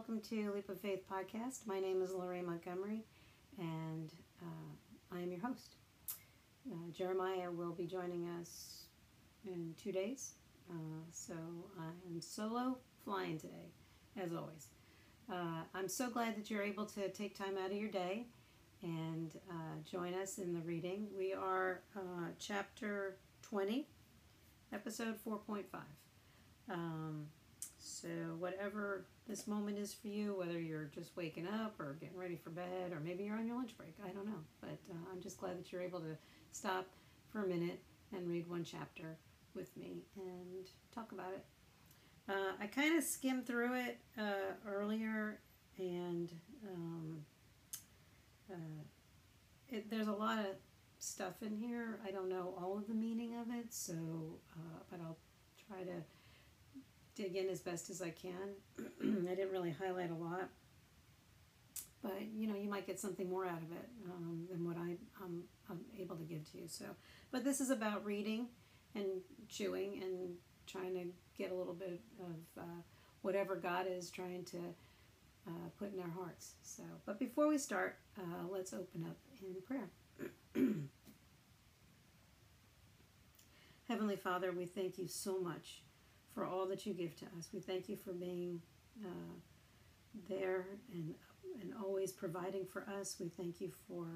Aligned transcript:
welcome 0.00 0.20
to 0.22 0.50
Leap 0.54 0.66
of 0.70 0.80
Faith 0.80 1.02
podcast. 1.12 1.66
My 1.66 1.78
name 1.78 2.00
is 2.00 2.10
Lorraine 2.14 2.46
Montgomery, 2.46 3.04
and 3.58 4.10
uh, 4.40 5.14
I 5.14 5.20
am 5.20 5.30
your 5.30 5.40
host. 5.40 5.74
Uh, 6.72 6.90
Jeremiah 6.90 7.50
will 7.50 7.72
be 7.72 7.84
joining 7.84 8.26
us 8.40 8.84
in 9.44 9.74
two 9.76 9.92
days, 9.92 10.36
uh, 10.70 11.02
so 11.12 11.34
I'm 11.78 12.18
solo 12.18 12.78
flying 13.04 13.36
today, 13.36 13.72
as 14.18 14.32
always. 14.32 14.68
Uh, 15.30 15.64
I'm 15.74 15.86
so 15.86 16.08
glad 16.08 16.34
that 16.38 16.50
you're 16.50 16.62
able 16.62 16.86
to 16.86 17.10
take 17.10 17.36
time 17.36 17.58
out 17.62 17.70
of 17.70 17.76
your 17.76 17.90
day 17.90 18.24
and 18.80 19.38
uh, 19.50 19.82
join 19.84 20.14
us 20.14 20.38
in 20.38 20.54
the 20.54 20.60
reading. 20.60 21.08
We 21.14 21.34
are 21.34 21.82
uh, 21.94 22.30
chapter 22.38 23.18
20, 23.42 23.86
episode 24.72 25.16
4.5. 25.26 25.64
Um, 26.70 27.26
so, 27.90 28.08
whatever 28.38 29.04
this 29.26 29.46
moment 29.46 29.78
is 29.78 29.92
for 29.92 30.08
you, 30.08 30.34
whether 30.38 30.58
you're 30.58 30.90
just 30.94 31.16
waking 31.16 31.46
up 31.46 31.78
or 31.78 31.96
getting 32.00 32.18
ready 32.18 32.36
for 32.36 32.50
bed, 32.50 32.92
or 32.92 33.00
maybe 33.00 33.24
you're 33.24 33.36
on 33.36 33.46
your 33.46 33.56
lunch 33.56 33.76
break, 33.76 33.94
I 34.04 34.10
don't 34.10 34.26
know. 34.26 34.40
But 34.60 34.78
uh, 34.90 35.10
I'm 35.12 35.20
just 35.20 35.38
glad 35.38 35.58
that 35.58 35.72
you're 35.72 35.82
able 35.82 36.00
to 36.00 36.16
stop 36.52 36.86
for 37.28 37.44
a 37.44 37.46
minute 37.46 37.80
and 38.12 38.28
read 38.28 38.48
one 38.48 38.64
chapter 38.64 39.16
with 39.54 39.76
me 39.76 40.04
and 40.16 40.66
talk 40.94 41.12
about 41.12 41.32
it. 41.32 41.44
Uh, 42.28 42.52
I 42.60 42.66
kind 42.66 42.96
of 42.96 43.04
skimmed 43.04 43.46
through 43.46 43.74
it 43.74 43.98
uh, 44.18 44.54
earlier, 44.66 45.40
and 45.78 46.30
um, 46.68 47.18
uh, 48.50 48.82
it, 49.68 49.90
there's 49.90 50.08
a 50.08 50.12
lot 50.12 50.38
of 50.38 50.46
stuff 50.98 51.42
in 51.42 51.56
here. 51.56 51.98
I 52.06 52.10
don't 52.10 52.28
know 52.28 52.54
all 52.60 52.76
of 52.76 52.86
the 52.86 52.94
meaning 52.94 53.36
of 53.36 53.48
it, 53.52 53.66
so 53.72 53.94
uh, 54.54 54.78
but 54.90 55.00
I'll 55.00 55.18
try 55.66 55.82
to 55.82 56.02
dig 57.14 57.36
in 57.36 57.48
as 57.48 57.60
best 57.60 57.90
as 57.90 58.02
I 58.02 58.10
can. 58.10 58.54
I 59.28 59.34
didn't 59.34 59.50
really 59.50 59.70
highlight 59.70 60.10
a 60.10 60.14
lot, 60.14 60.48
but 62.02 62.22
you 62.34 62.46
know, 62.46 62.56
you 62.56 62.68
might 62.68 62.86
get 62.86 62.98
something 62.98 63.28
more 63.28 63.46
out 63.46 63.62
of 63.62 63.72
it 63.72 63.88
um, 64.06 64.46
than 64.50 64.64
what 64.66 64.76
I, 64.76 64.96
I'm, 65.22 65.44
I'm 65.68 65.80
able 65.98 66.16
to 66.16 66.24
give 66.24 66.50
to 66.52 66.58
you. 66.58 66.64
So, 66.66 66.84
but 67.30 67.44
this 67.44 67.60
is 67.60 67.70
about 67.70 68.04
reading 68.04 68.46
and 68.94 69.06
chewing 69.48 70.00
and 70.02 70.34
trying 70.66 70.94
to 70.94 71.04
get 71.36 71.50
a 71.50 71.54
little 71.54 71.74
bit 71.74 72.00
of 72.20 72.62
uh, 72.62 72.82
whatever 73.22 73.56
God 73.56 73.86
is 73.88 74.10
trying 74.10 74.44
to 74.44 74.58
uh, 75.46 75.68
put 75.78 75.92
in 75.92 76.00
our 76.00 76.10
hearts. 76.10 76.54
So, 76.62 76.82
but 77.06 77.18
before 77.18 77.48
we 77.48 77.58
start, 77.58 77.98
uh, 78.18 78.46
let's 78.50 78.72
open 78.72 79.06
up 79.08 79.16
in 79.42 79.62
prayer. 79.62 79.90
Heavenly 83.88 84.16
Father, 84.16 84.52
we 84.52 84.66
thank 84.66 84.98
you 84.98 85.08
so 85.08 85.40
much 85.40 85.82
for 86.34 86.44
all 86.44 86.66
that 86.66 86.86
you 86.86 86.94
give 86.94 87.16
to 87.16 87.26
us. 87.38 87.48
We 87.52 87.60
thank 87.60 87.88
you 87.88 87.96
for 87.96 88.12
being 88.12 88.60
uh, 89.04 89.34
there 90.28 90.66
and 90.92 91.14
and 91.60 91.72
always 91.82 92.12
providing 92.12 92.64
for 92.64 92.86
us. 93.00 93.16
We 93.18 93.28
thank 93.28 93.60
you 93.60 93.72
for 93.88 94.06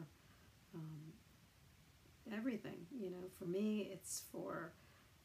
um, 0.75 1.13
everything. 2.33 2.87
You 2.99 3.11
know, 3.11 3.25
for 3.39 3.45
me, 3.45 3.91
it's 3.93 4.23
for 4.31 4.73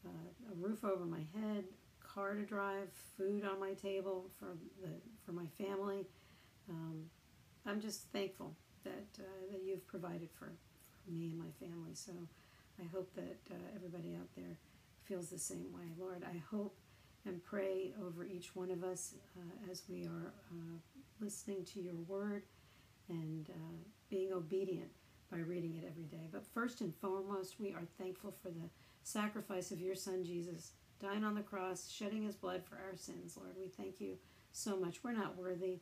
uh, 0.06 0.52
a 0.52 0.56
roof 0.56 0.84
over 0.84 1.06
my 1.06 1.24
head, 1.36 1.66
car 2.02 2.34
to 2.34 2.44
drive, 2.44 2.90
food 3.18 3.46
on 3.46 3.60
my 3.60 3.74
table 3.74 4.30
for 4.40 4.58
the 4.82 4.90
for 5.26 5.32
my 5.32 5.46
family. 5.58 6.06
Um, 6.70 7.06
I'm 7.66 7.82
just 7.82 8.04
thankful 8.12 8.56
that 8.84 9.08
uh, 9.20 9.52
that 9.52 9.62
you've 9.64 9.86
provided 9.88 10.30
for, 10.38 10.52
for 11.06 11.12
me 11.12 11.30
and 11.32 11.40
my 11.40 11.52
family. 11.60 11.94
So 11.94 12.14
I 12.80 12.86
hope 12.94 13.14
that 13.16 13.40
uh, 13.52 13.76
everybody 13.76 14.16
out 14.16 14.30
there 14.36 14.58
feels 15.10 15.30
the 15.30 15.40
same 15.40 15.74
way. 15.74 15.86
Lord, 16.00 16.24
I 16.24 16.38
hope 16.52 16.78
and 17.26 17.44
pray 17.44 17.94
over 18.06 18.24
each 18.24 18.56
one 18.56 18.70
of 18.70 18.84
us 18.84 19.16
uh, 19.38 19.72
as 19.72 19.84
we 19.90 20.06
are 20.06 20.34
uh, 20.52 20.78
listening 21.20 21.66
to 21.66 21.82
your 21.82 21.96
word 22.08 22.44
and 23.10 23.50
uh, 23.50 23.78
being 24.10 24.32
obedient 24.32 24.90
by 25.32 25.40
reading 25.40 25.76
it 25.76 25.88
every 25.88 26.04
day. 26.04 26.28
But 26.32 26.46
first 26.46 26.82
and 26.82 26.96
foremost, 26.96 27.60
we 27.60 27.72
are 27.72 27.84
thankful 27.98 28.36
for 28.42 28.50
the 28.50 28.70
sacrifice 29.04 29.72
of 29.72 29.82
your 29.82 29.96
Son 29.96 30.24
Jesus, 30.24 30.74
dying 31.02 31.24
on 31.24 31.36
the 31.36 31.42
cross, 31.42 31.90
shedding 31.90 32.24
his 32.24 32.36
blood 32.36 32.62
for 32.64 32.76
our 32.76 32.96
sins, 32.96 33.36
Lord. 33.36 33.56
We 33.60 33.68
thank 33.68 34.00
you 34.00 34.18
so 34.52 34.78
much. 34.78 35.04
We're 35.04 35.12
not 35.14 35.38
worthy. 35.38 35.80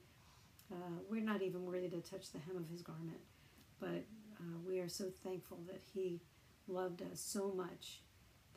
Uh, 0.72 1.00
we're 1.10 1.22
not 1.22 1.42
even 1.42 1.66
worthy 1.66 1.90
to 1.90 2.02
touch 2.02 2.32
the 2.32 2.40
hem 2.40 2.58
of 2.58 2.70
his 2.70 2.82
garment. 2.82 3.20
But 3.80 4.06
uh, 4.40 4.58
we 4.66 4.80
are 4.80 4.90
so 4.90 5.06
thankful 5.24 5.60
that 5.68 5.82
he 5.94 6.22
loved 6.68 7.02
us 7.02 7.20
so 7.20 7.54
much 7.56 8.02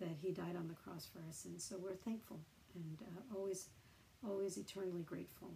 that 0.01 0.17
he 0.21 0.33
died 0.33 0.57
on 0.57 0.69
the 0.69 0.75
cross 0.75 1.07
for 1.07 1.19
our 1.19 1.33
sins. 1.33 1.65
So 1.65 1.77
we're 1.83 1.95
thankful 1.95 2.41
and 2.75 2.99
uh, 3.03 3.37
always, 3.37 3.69
always 4.27 4.57
eternally 4.57 5.03
grateful. 5.03 5.51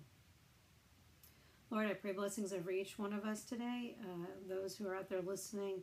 Lord, 1.71 1.88
I 1.88 1.94
pray 1.94 2.12
blessings 2.12 2.53
over 2.53 2.71
each 2.71 2.99
one 2.99 3.12
of 3.12 3.25
us 3.25 3.43
today. 3.43 3.97
Uh, 4.00 4.27
those 4.49 4.77
who 4.77 4.87
are 4.87 4.94
out 4.94 5.09
there 5.09 5.22
listening 5.22 5.83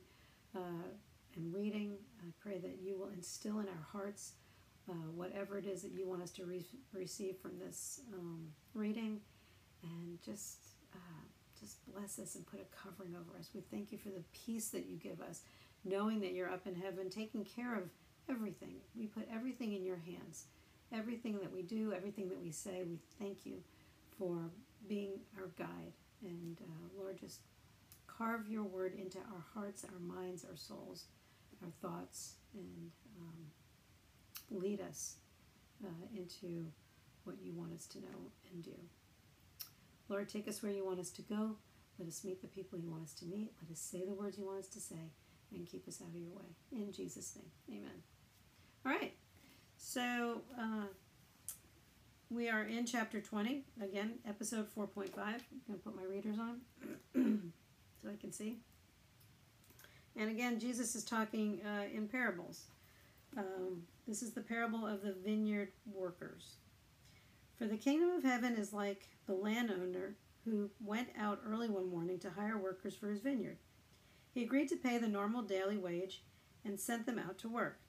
uh, 0.56 0.88
and 1.36 1.54
reading, 1.54 1.96
I 2.22 2.32
pray 2.40 2.60
that 2.60 2.78
you 2.82 2.98
will 2.98 3.10
instill 3.10 3.60
in 3.60 3.68
our 3.68 3.86
hearts 3.92 4.34
uh, 4.90 4.94
whatever 5.16 5.58
it 5.58 5.66
is 5.66 5.82
that 5.82 5.92
you 5.92 6.08
want 6.08 6.22
us 6.22 6.32
to 6.32 6.46
re- 6.46 6.66
receive 6.94 7.38
from 7.38 7.58
this 7.60 8.02
um, 8.14 8.48
reading, 8.74 9.20
and 9.84 10.22
just 10.24 10.58
uh, 10.94 11.24
just 11.60 11.78
bless 11.94 12.20
us 12.20 12.36
and 12.36 12.46
put 12.46 12.60
a 12.60 12.76
covering 12.76 13.16
over 13.16 13.38
us. 13.38 13.50
We 13.54 13.62
thank 13.62 13.92
you 13.92 13.98
for 13.98 14.10
the 14.10 14.24
peace 14.34 14.70
that 14.70 14.88
you 14.88 14.98
give 14.98 15.22
us, 15.22 15.42
knowing 15.86 16.20
that 16.22 16.34
you're 16.34 16.50
up 16.50 16.68
in 16.68 16.76
heaven, 16.76 17.10
taking 17.10 17.46
care 17.46 17.76
of 17.76 17.84
everything. 18.30 18.76
We 18.98 19.08
put 19.08 19.28
everything 19.34 19.74
in 19.74 19.84
your 19.84 19.98
hands. 19.98 20.46
Everything 20.94 21.40
that 21.40 21.54
we 21.54 21.62
do, 21.62 21.94
everything 21.94 22.30
that 22.30 22.42
we 22.42 22.52
say, 22.52 22.84
we 22.86 23.00
thank 23.20 23.46
you 23.46 23.56
for 24.18 24.52
being 24.88 25.12
our 25.38 25.48
guide. 25.58 25.94
And 26.22 26.58
uh, 26.62 27.02
Lord, 27.02 27.18
just 27.20 27.40
carve 28.08 28.50
your 28.50 28.64
word 28.64 28.94
into 28.98 29.18
our 29.18 29.44
hearts, 29.54 29.86
our 29.86 30.00
minds, 30.00 30.46
our 30.50 30.58
souls, 30.58 31.06
our 31.64 31.72
thoughts, 31.82 32.36
and 32.54 32.92
um, 33.20 34.60
lead 34.62 34.82
us 34.82 35.16
uh, 35.84 35.88
into 36.16 36.66
what 37.24 37.38
you 37.42 37.54
want 37.54 37.74
us 37.74 37.86
to 37.88 38.00
know 38.00 38.32
and 38.52 38.64
do. 38.64 38.76
Lord, 40.10 40.28
take 40.28 40.48
us 40.48 40.62
where 40.62 40.72
you 40.72 40.86
want 40.86 41.00
us 41.00 41.10
to 41.12 41.22
go. 41.22 41.56
Let 41.98 42.08
us 42.08 42.24
meet 42.24 42.42
the 42.42 42.48
people 42.48 42.78
you 42.78 42.90
want 42.90 43.04
us 43.04 43.14
to 43.14 43.26
meet. 43.26 43.54
Let 43.62 43.72
us 43.72 43.80
say 43.80 44.04
the 44.06 44.14
words 44.14 44.38
you 44.38 44.46
want 44.46 44.60
us 44.60 44.68
to 44.68 44.80
say 44.80 45.12
and 45.54 45.68
keep 45.68 45.88
us 45.88 46.02
out 46.02 46.10
of 46.10 46.16
your 46.16 46.34
way. 46.34 46.82
In 46.84 46.92
Jesus' 46.92 47.36
name, 47.36 47.80
amen. 47.80 48.04
All 48.86 48.92
right. 48.92 49.14
So 49.78 50.42
uh, 50.60 50.86
we 52.30 52.50
are 52.50 52.64
in 52.64 52.86
chapter 52.86 53.20
20, 53.20 53.64
again, 53.82 54.14
episode 54.28 54.68
4.5. 54.76 55.10
I'm 55.18 55.18
going 55.18 55.42
to 55.70 55.76
put 55.84 55.96
my 55.96 56.04
readers 56.04 56.38
on 56.40 56.62
so 58.02 58.10
I 58.10 58.16
can 58.20 58.32
see. 58.32 58.60
And 60.16 60.30
again, 60.30 60.60
Jesus 60.60 60.96
is 60.96 61.04
talking 61.04 61.60
uh, 61.66 61.84
in 61.94 62.08
parables. 62.08 62.64
Um, 63.38 63.84
this 64.08 64.22
is 64.22 64.32
the 64.32 64.42
parable 64.42 64.86
of 64.86 65.02
the 65.02 65.14
vineyard 65.14 65.70
workers. 65.86 66.56
For 67.58 67.66
the 67.66 67.78
kingdom 67.78 68.10
of 68.12 68.24
heaven 68.24 68.56
is 68.56 68.74
like 68.74 69.08
the 69.28 69.34
landowner 69.34 70.16
who 70.46 70.70
went 70.84 71.10
out 71.20 71.40
early 71.48 71.70
one 71.70 71.90
morning 71.90 72.20
to 72.20 72.30
hire 72.30 72.58
workers 72.58 72.96
for 72.96 73.10
his 73.10 73.20
vineyard. 73.20 73.58
He 74.34 74.44
agreed 74.44 74.70
to 74.70 74.78
pay 74.78 74.98
the 74.98 75.08
normal 75.08 75.42
daily 75.42 75.78
wage 75.78 76.24
and 76.64 76.80
sent 76.80 77.06
them 77.06 77.20
out 77.20 77.38
to 77.40 77.50
work. 77.50 77.80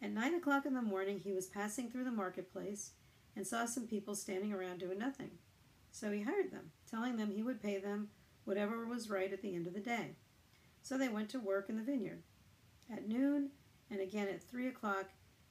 At 0.00 0.12
nine 0.12 0.34
o'clock 0.34 0.66
in 0.66 0.74
the 0.74 0.82
morning, 0.82 1.20
he 1.20 1.32
was 1.32 1.46
passing 1.46 1.90
through 1.90 2.04
the 2.04 2.10
marketplace 2.10 2.92
and 3.34 3.46
saw 3.46 3.64
some 3.64 3.86
people 3.86 4.14
standing 4.14 4.52
around 4.52 4.78
doing 4.78 4.98
nothing. 4.98 5.30
So 5.90 6.12
he 6.12 6.22
hired 6.22 6.50
them, 6.50 6.72
telling 6.90 7.16
them 7.16 7.30
he 7.30 7.42
would 7.42 7.62
pay 7.62 7.78
them 7.78 8.08
whatever 8.44 8.86
was 8.86 9.10
right 9.10 9.32
at 9.32 9.42
the 9.42 9.54
end 9.54 9.66
of 9.66 9.74
the 9.74 9.80
day. 9.80 10.16
So 10.82 10.98
they 10.98 11.08
went 11.08 11.30
to 11.30 11.40
work 11.40 11.68
in 11.68 11.76
the 11.76 11.82
vineyard. 11.82 12.22
At 12.92 13.08
noon 13.08 13.50
and 13.90 14.00
again 14.00 14.28
at 14.28 14.42
three 14.42 14.68
o'clock, 14.68 15.06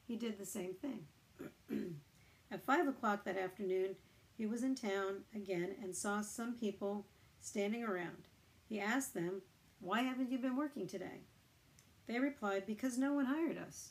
he 0.08 0.16
did 0.16 0.38
the 0.38 0.46
same 0.46 0.74
thing. 0.76 1.06
at 2.52 2.66
five 2.66 2.88
o'clock 2.88 3.24
that 3.26 3.38
afternoon, 3.38 3.96
he 4.38 4.46
was 4.46 4.64
in 4.64 4.76
town 4.76 5.24
again 5.36 5.76
and 5.82 5.96
saw 5.96 6.22
some 6.22 6.54
people 6.54 7.08
standing 7.42 7.84
around. 7.84 8.28
He 8.68 8.80
asked 8.80 9.14
them, 9.14 9.42
Why 9.84 10.04
haven't 10.04 10.32
you 10.32 10.38
been 10.38 10.56
working 10.56 10.88
today? 10.88 11.26
They 12.08 12.18
replied, 12.18 12.66
Because 12.66 12.98
no 12.98 13.14
one 13.14 13.26
hired 13.26 13.58
us. 13.58 13.90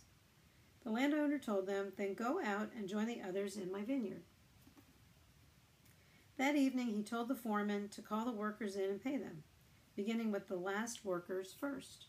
The 0.85 0.91
landowner 0.91 1.39
told 1.39 1.67
them, 1.67 1.93
Then 1.99 2.15
go 2.15 2.41
out 2.43 2.71
and 2.75 2.89
join 2.89 3.07
the 3.07 3.21
others 3.21 3.59
in 3.59 3.71
my 3.71 3.83
vineyard. 3.83 4.23
That 6.39 6.57
evening 6.57 6.87
he 6.87 7.03
told 7.03 7.29
the 7.29 7.35
foreman 7.35 7.91
to 7.91 8.01
call 8.01 8.25
the 8.25 8.33
workers 8.33 8.75
in 8.75 8.85
and 8.85 9.05
pay 9.05 9.19
them, 9.19 9.43
beginning 9.95 10.33
with 10.33 10.49
the 10.49 10.57
last 10.57 11.05
workers 11.05 11.55
first. 11.61 12.07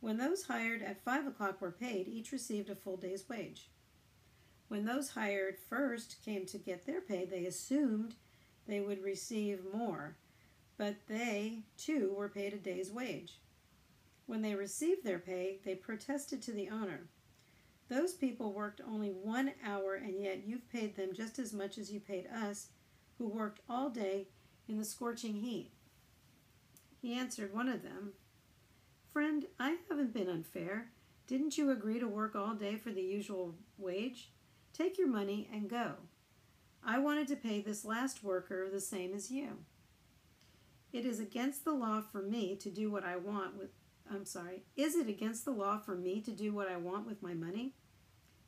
When 0.00 0.18
those 0.18 0.42
hired 0.42 0.82
at 0.82 1.04
five 1.04 1.24
o'clock 1.24 1.60
were 1.60 1.70
paid, 1.70 2.08
each 2.08 2.32
received 2.32 2.68
a 2.68 2.74
full 2.74 2.96
day's 2.96 3.28
wage. 3.28 3.70
When 4.66 4.84
those 4.84 5.10
hired 5.10 5.56
first 5.56 6.16
came 6.24 6.46
to 6.46 6.58
get 6.58 6.84
their 6.84 7.00
pay, 7.00 7.24
they 7.24 7.46
assumed 7.46 8.16
they 8.66 8.80
would 8.80 9.04
receive 9.04 9.60
more, 9.72 10.16
but 10.78 10.94
they, 11.08 11.58
too, 11.76 12.14
were 12.16 12.28
paid 12.28 12.54
a 12.54 12.56
day's 12.56 12.90
wage. 12.90 13.34
When 14.26 14.42
they 14.42 14.54
received 14.54 15.04
their 15.04 15.18
pay, 15.18 15.58
they 15.64 15.74
protested 15.74 16.40
to 16.42 16.52
the 16.52 16.70
owner. 16.70 17.08
Those 17.88 18.14
people 18.14 18.52
worked 18.52 18.80
only 18.86 19.08
one 19.08 19.52
hour, 19.64 19.94
and 19.94 20.22
yet 20.22 20.46
you've 20.46 20.70
paid 20.70 20.96
them 20.96 21.10
just 21.14 21.38
as 21.38 21.52
much 21.52 21.78
as 21.78 21.90
you 21.90 21.98
paid 21.98 22.26
us, 22.26 22.68
who 23.16 23.26
worked 23.26 23.60
all 23.68 23.90
day 23.90 24.28
in 24.68 24.78
the 24.78 24.84
scorching 24.84 25.34
heat. 25.34 25.72
He 27.02 27.14
answered 27.14 27.54
one 27.54 27.68
of 27.68 27.82
them, 27.82 28.12
Friend, 29.12 29.46
I 29.58 29.78
haven't 29.88 30.12
been 30.12 30.28
unfair. 30.28 30.90
Didn't 31.26 31.58
you 31.58 31.70
agree 31.70 31.98
to 31.98 32.06
work 32.06 32.36
all 32.36 32.54
day 32.54 32.76
for 32.76 32.90
the 32.90 33.02
usual 33.02 33.54
wage? 33.78 34.30
Take 34.72 34.98
your 34.98 35.08
money 35.08 35.48
and 35.52 35.68
go. 35.68 35.94
I 36.84 36.98
wanted 36.98 37.26
to 37.28 37.36
pay 37.36 37.60
this 37.60 37.84
last 37.84 38.22
worker 38.22 38.68
the 38.70 38.80
same 38.80 39.12
as 39.14 39.30
you. 39.30 39.58
It 40.98 41.06
is 41.06 41.20
against 41.20 41.64
the 41.64 41.74
law 41.74 42.00
for 42.00 42.20
me 42.20 42.56
to 42.56 42.70
do 42.70 42.90
what 42.90 43.04
I 43.04 43.14
want 43.14 43.56
with 43.56 43.70
I'm 44.10 44.24
sorry. 44.24 44.64
Is 44.74 44.96
it 44.96 45.08
against 45.08 45.44
the 45.44 45.52
law 45.52 45.78
for 45.78 45.94
me 45.94 46.20
to 46.22 46.32
do 46.32 46.52
what 46.52 46.68
I 46.68 46.76
want 46.76 47.06
with 47.06 47.22
my 47.22 47.34
money? 47.34 47.74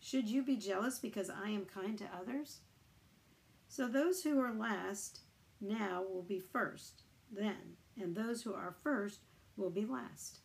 Should 0.00 0.28
you 0.28 0.42
be 0.42 0.56
jealous 0.56 0.98
because 0.98 1.30
I 1.30 1.50
am 1.50 1.64
kind 1.64 1.96
to 1.98 2.10
others? 2.12 2.58
So 3.68 3.86
those 3.86 4.24
who 4.24 4.40
are 4.40 4.52
last 4.52 5.20
now 5.60 6.02
will 6.02 6.24
be 6.24 6.40
first 6.40 7.04
then, 7.30 7.76
and 7.96 8.16
those 8.16 8.42
who 8.42 8.52
are 8.52 8.74
first 8.82 9.20
will 9.56 9.70
be 9.70 9.84
last. 9.84 10.40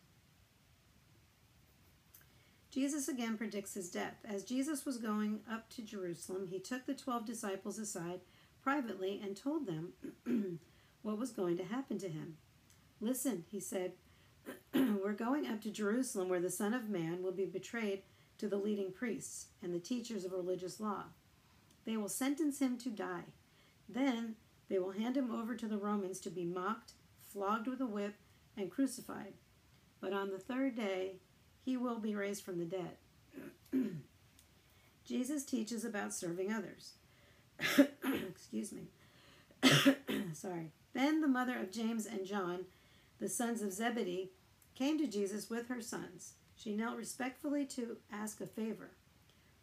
Jesus 2.70 3.08
again 3.08 3.36
predicts 3.36 3.74
his 3.74 3.90
death. 3.90 4.18
As 4.24 4.44
Jesus 4.44 4.86
was 4.86 4.98
going 4.98 5.40
up 5.50 5.68
to 5.70 5.82
Jerusalem, 5.82 6.46
he 6.46 6.60
took 6.60 6.86
the 6.86 6.94
twelve 6.94 7.26
disciples 7.26 7.80
aside 7.80 8.20
privately 8.62 9.20
and 9.20 9.36
told 9.36 9.66
them 9.66 10.60
what 11.06 11.18
was 11.18 11.30
going 11.30 11.56
to 11.56 11.64
happen 11.64 11.98
to 11.98 12.08
him. 12.08 12.36
Listen, 13.00 13.44
he 13.48 13.60
said, 13.60 13.92
we're 14.74 15.12
going 15.12 15.46
up 15.46 15.60
to 15.62 15.70
Jerusalem 15.70 16.28
where 16.28 16.40
the 16.40 16.50
Son 16.50 16.74
of 16.74 16.88
Man 16.88 17.22
will 17.22 17.32
be 17.32 17.44
betrayed 17.44 18.02
to 18.38 18.48
the 18.48 18.56
leading 18.56 18.90
priests 18.90 19.46
and 19.62 19.72
the 19.72 19.78
teachers 19.78 20.24
of 20.24 20.32
religious 20.32 20.80
law. 20.80 21.04
They 21.84 21.96
will 21.96 22.08
sentence 22.08 22.58
him 22.58 22.76
to 22.78 22.90
die. 22.90 23.26
Then 23.88 24.34
they 24.68 24.80
will 24.80 24.90
hand 24.90 25.16
him 25.16 25.30
over 25.30 25.54
to 25.54 25.68
the 25.68 25.78
Romans 25.78 26.18
to 26.20 26.30
be 26.30 26.44
mocked, 26.44 26.94
flogged 27.32 27.68
with 27.68 27.80
a 27.80 27.86
whip, 27.86 28.16
and 28.56 28.68
crucified. 28.68 29.34
But 30.00 30.12
on 30.12 30.30
the 30.30 30.40
third 30.40 30.74
day, 30.74 31.12
he 31.64 31.76
will 31.76 32.00
be 32.00 32.16
raised 32.16 32.42
from 32.42 32.58
the 32.58 32.64
dead. 32.64 32.96
Jesus 35.06 35.44
teaches 35.44 35.84
about 35.84 36.12
serving 36.12 36.52
others. 36.52 36.94
Excuse 38.28 38.72
me. 38.72 38.88
Sorry. 40.36 40.72
Then 40.92 41.20
the 41.22 41.28
mother 41.28 41.58
of 41.58 41.72
James 41.72 42.04
and 42.04 42.26
John, 42.26 42.66
the 43.18 43.28
sons 43.28 43.62
of 43.62 43.72
Zebedee, 43.72 44.30
came 44.74 44.98
to 44.98 45.06
Jesus 45.06 45.48
with 45.48 45.68
her 45.68 45.80
sons. 45.80 46.34
She 46.54 46.76
knelt 46.76 46.98
respectfully 46.98 47.64
to 47.66 47.96
ask 48.12 48.40
a 48.40 48.46
favor. 48.46 48.90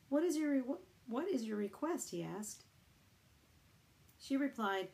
What 0.10 0.24
is 0.24 0.36
your 0.36 0.62
what 1.08 1.28
is 1.28 1.44
your 1.44 1.58
request? 1.58 2.10
he 2.10 2.24
asked. 2.24 2.64
She 4.20 4.38
replied, 4.38 4.88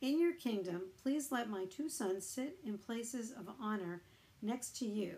In 0.00 0.18
your 0.18 0.32
kingdom, 0.32 0.82
please 1.02 1.32
let 1.32 1.50
my 1.50 1.64
two 1.64 1.88
sons 1.88 2.26
sit 2.26 2.58
in 2.64 2.78
places 2.78 3.32
of 3.32 3.48
honor 3.60 4.02
next 4.40 4.76
to 4.78 4.86
you, 4.86 5.16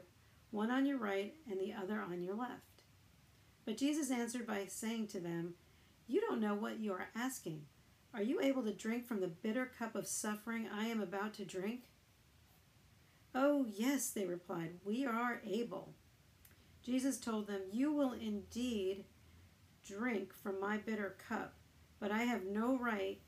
one 0.51 0.71
on 0.71 0.87
your 0.87 0.99
right 0.99 1.35
and 1.51 1.61
the 1.61 1.75
other 1.75 2.01
on 2.01 2.23
your 2.23 2.35
left. 2.35 2.83
But 3.65 3.77
Jesus 3.77 4.11
answered 4.11 4.47
by 4.47 4.65
saying 4.67 5.09
to 5.09 5.21
them, 5.21 5.55
You 6.07 6.21
don't 6.23 6.41
know 6.41 6.55
what 6.55 6.81
you 6.81 6.93
are 6.93 7.11
asking. 7.15 7.67
Are 8.19 8.25
you 8.25 8.41
able 8.41 8.65
to 8.65 8.73
drink 8.73 9.07
from 9.07 9.21
the 9.21 9.29
bitter 9.29 9.65
cup 9.65 9.95
of 9.95 10.09
suffering 10.09 10.69
I 10.75 10.87
am 10.87 11.01
about 11.01 11.35
to 11.35 11.45
drink? 11.45 11.83
Oh, 13.33 13.65
yes, 13.69 14.11
they 14.11 14.27
replied, 14.27 14.81
we 14.85 15.07
are 15.07 15.41
able. 15.47 15.95
Jesus 16.83 17.17
told 17.17 17.47
them, 17.47 17.61
You 17.71 17.93
will 17.93 18.15
indeed 18.15 19.05
drink 19.87 20.35
from 20.35 20.61
my 20.61 20.79
bitter 20.79 21.17
cup, 21.29 21.55
but 22.01 22.11
I 22.11 22.25
have 22.25 22.45
no 22.45 22.77
right 22.77 23.21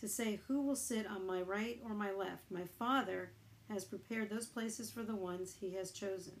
to 0.00 0.08
say 0.08 0.40
who 0.48 0.62
will 0.62 0.76
sit 0.76 1.06
on 1.06 1.26
my 1.26 1.42
right 1.42 1.82
or 1.84 1.92
my 1.92 2.10
left. 2.10 2.50
My 2.50 2.64
Father 2.64 3.32
has 3.68 3.84
prepared 3.84 4.30
those 4.30 4.46
places 4.46 4.90
for 4.90 5.02
the 5.02 5.14
ones 5.14 5.56
he 5.60 5.74
has 5.74 5.90
chosen. 5.90 6.40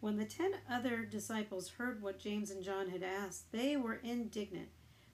When 0.00 0.16
the 0.16 0.24
ten 0.24 0.54
other 0.68 1.04
disciples 1.04 1.68
heard 1.68 2.02
what 2.02 2.18
James 2.18 2.50
and 2.50 2.64
John 2.64 2.88
had 2.88 3.04
asked, 3.04 3.52
they 3.52 3.76
were 3.76 4.00
indignant. 4.02 4.70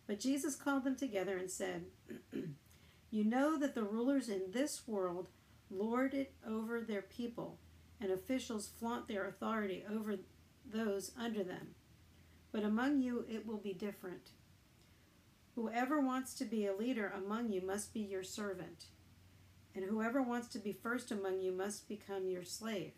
But 0.09 0.21
Jesus 0.21 0.57
called 0.57 0.85
them 0.85 0.97
together 0.97 1.37
and 1.37 1.51
said, 1.51 1.85
You 3.11 3.25
know 3.25 3.59
that 3.59 3.75
the 3.75 3.85
rulers 3.85 4.29
in 4.31 4.51
this 4.51 4.89
world 4.89 5.29
lord 5.71 6.15
it 6.15 6.33
over 6.47 6.81
their 6.81 7.03
people, 7.03 7.59
and 8.01 8.11
officials 8.11 8.71
flaunt 8.81 9.07
their 9.07 9.29
authority 9.29 9.85
over 9.89 10.17
those 10.65 11.13
under 11.17 11.45
them. 11.45 11.75
But 12.53 12.65
among 12.65 13.03
you 13.03 13.27
it 13.29 13.47
will 13.47 13.59
be 13.59 13.75
different. 13.75 14.31
Whoever 15.55 16.01
wants 16.01 16.35
to 16.35 16.45
be 16.47 16.67
a 16.67 16.75
leader 16.75 17.13
among 17.15 17.53
you 17.53 17.61
must 17.61 17.93
be 17.93 18.01
your 18.01 18.23
servant, 18.23 18.87
and 19.75 19.85
whoever 19.85 20.23
wants 20.23 20.49
to 20.49 20.59
be 20.59 20.73
first 20.73 21.11
among 21.11 21.43
you 21.43 21.53
must 21.53 21.87
become 21.87 22.29
your 22.29 22.45
slave. 22.45 22.93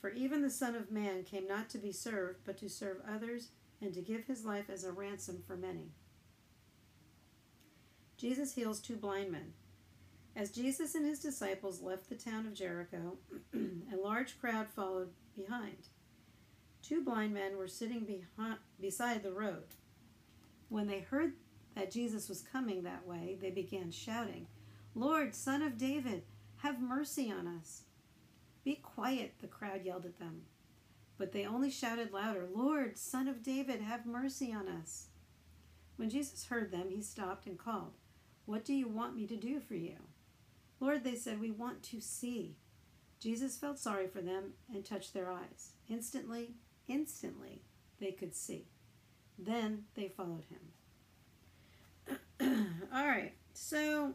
For 0.00 0.10
even 0.10 0.42
the 0.42 0.50
Son 0.50 0.74
of 0.74 0.90
Man 0.90 1.24
came 1.24 1.46
not 1.46 1.70
to 1.70 1.78
be 1.78 1.92
served, 1.92 2.40
but 2.44 2.58
to 2.58 2.68
serve 2.68 2.98
others, 3.08 3.48
and 3.80 3.94
to 3.94 4.02
give 4.02 4.24
his 4.24 4.44
life 4.44 4.68
as 4.68 4.84
a 4.84 4.92
ransom 4.92 5.42
for 5.46 5.56
many. 5.56 5.92
Jesus 8.20 8.52
heals 8.52 8.80
two 8.80 8.96
blind 8.96 9.32
men. 9.32 9.54
As 10.36 10.50
Jesus 10.50 10.94
and 10.94 11.06
his 11.06 11.20
disciples 11.20 11.80
left 11.80 12.10
the 12.10 12.14
town 12.14 12.46
of 12.46 12.52
Jericho, 12.52 13.16
a 13.54 13.96
large 13.96 14.38
crowd 14.38 14.68
followed 14.68 15.08
behind. 15.34 15.88
Two 16.82 17.02
blind 17.02 17.32
men 17.32 17.56
were 17.56 17.66
sitting 17.66 18.04
behind, 18.04 18.58
beside 18.78 19.22
the 19.22 19.32
road. 19.32 19.64
When 20.68 20.86
they 20.86 21.00
heard 21.00 21.32
that 21.74 21.90
Jesus 21.90 22.28
was 22.28 22.42
coming 22.42 22.82
that 22.82 23.06
way, 23.06 23.38
they 23.40 23.50
began 23.50 23.90
shouting, 23.90 24.48
Lord, 24.94 25.34
Son 25.34 25.62
of 25.62 25.78
David, 25.78 26.22
have 26.58 26.78
mercy 26.78 27.32
on 27.32 27.46
us. 27.46 27.84
Be 28.64 28.74
quiet, 28.74 29.32
the 29.40 29.46
crowd 29.46 29.82
yelled 29.82 30.04
at 30.04 30.18
them. 30.18 30.42
But 31.16 31.32
they 31.32 31.46
only 31.46 31.70
shouted 31.70 32.12
louder, 32.12 32.46
Lord, 32.54 32.98
Son 32.98 33.28
of 33.28 33.42
David, 33.42 33.80
have 33.80 34.04
mercy 34.04 34.52
on 34.52 34.68
us. 34.68 35.06
When 35.96 36.10
Jesus 36.10 36.44
heard 36.44 36.70
them, 36.70 36.90
he 36.90 37.00
stopped 37.00 37.46
and 37.46 37.58
called, 37.58 37.92
What 38.50 38.64
do 38.64 38.74
you 38.74 38.88
want 38.88 39.14
me 39.14 39.28
to 39.28 39.36
do 39.36 39.60
for 39.60 39.76
you? 39.76 39.94
Lord, 40.80 41.04
they 41.04 41.14
said, 41.14 41.40
we 41.40 41.52
want 41.52 41.84
to 41.84 42.00
see. 42.00 42.56
Jesus 43.20 43.56
felt 43.56 43.78
sorry 43.78 44.08
for 44.08 44.20
them 44.20 44.54
and 44.74 44.84
touched 44.84 45.14
their 45.14 45.30
eyes. 45.30 45.74
Instantly, 45.88 46.56
instantly, 46.88 47.62
they 48.00 48.10
could 48.10 48.34
see. 48.34 48.66
Then 49.38 49.84
they 49.94 50.08
followed 50.08 50.42
him. 52.10 52.18
All 52.92 53.06
right, 53.06 53.34
so 53.52 54.14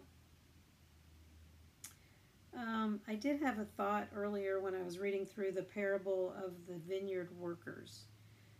um, 2.58 3.00
I 3.08 3.16
did 3.16 3.40
have 3.40 3.58
a 3.60 3.66
thought 3.78 4.10
earlier 4.14 4.60
when 4.60 4.76
I 4.76 4.84
was 4.84 5.00
reading 5.00 5.26
through 5.26 5.54
the 5.54 5.64
parable 5.64 6.36
of 6.44 6.52
the 6.68 6.76
vineyard 6.86 7.30
workers. 7.40 8.02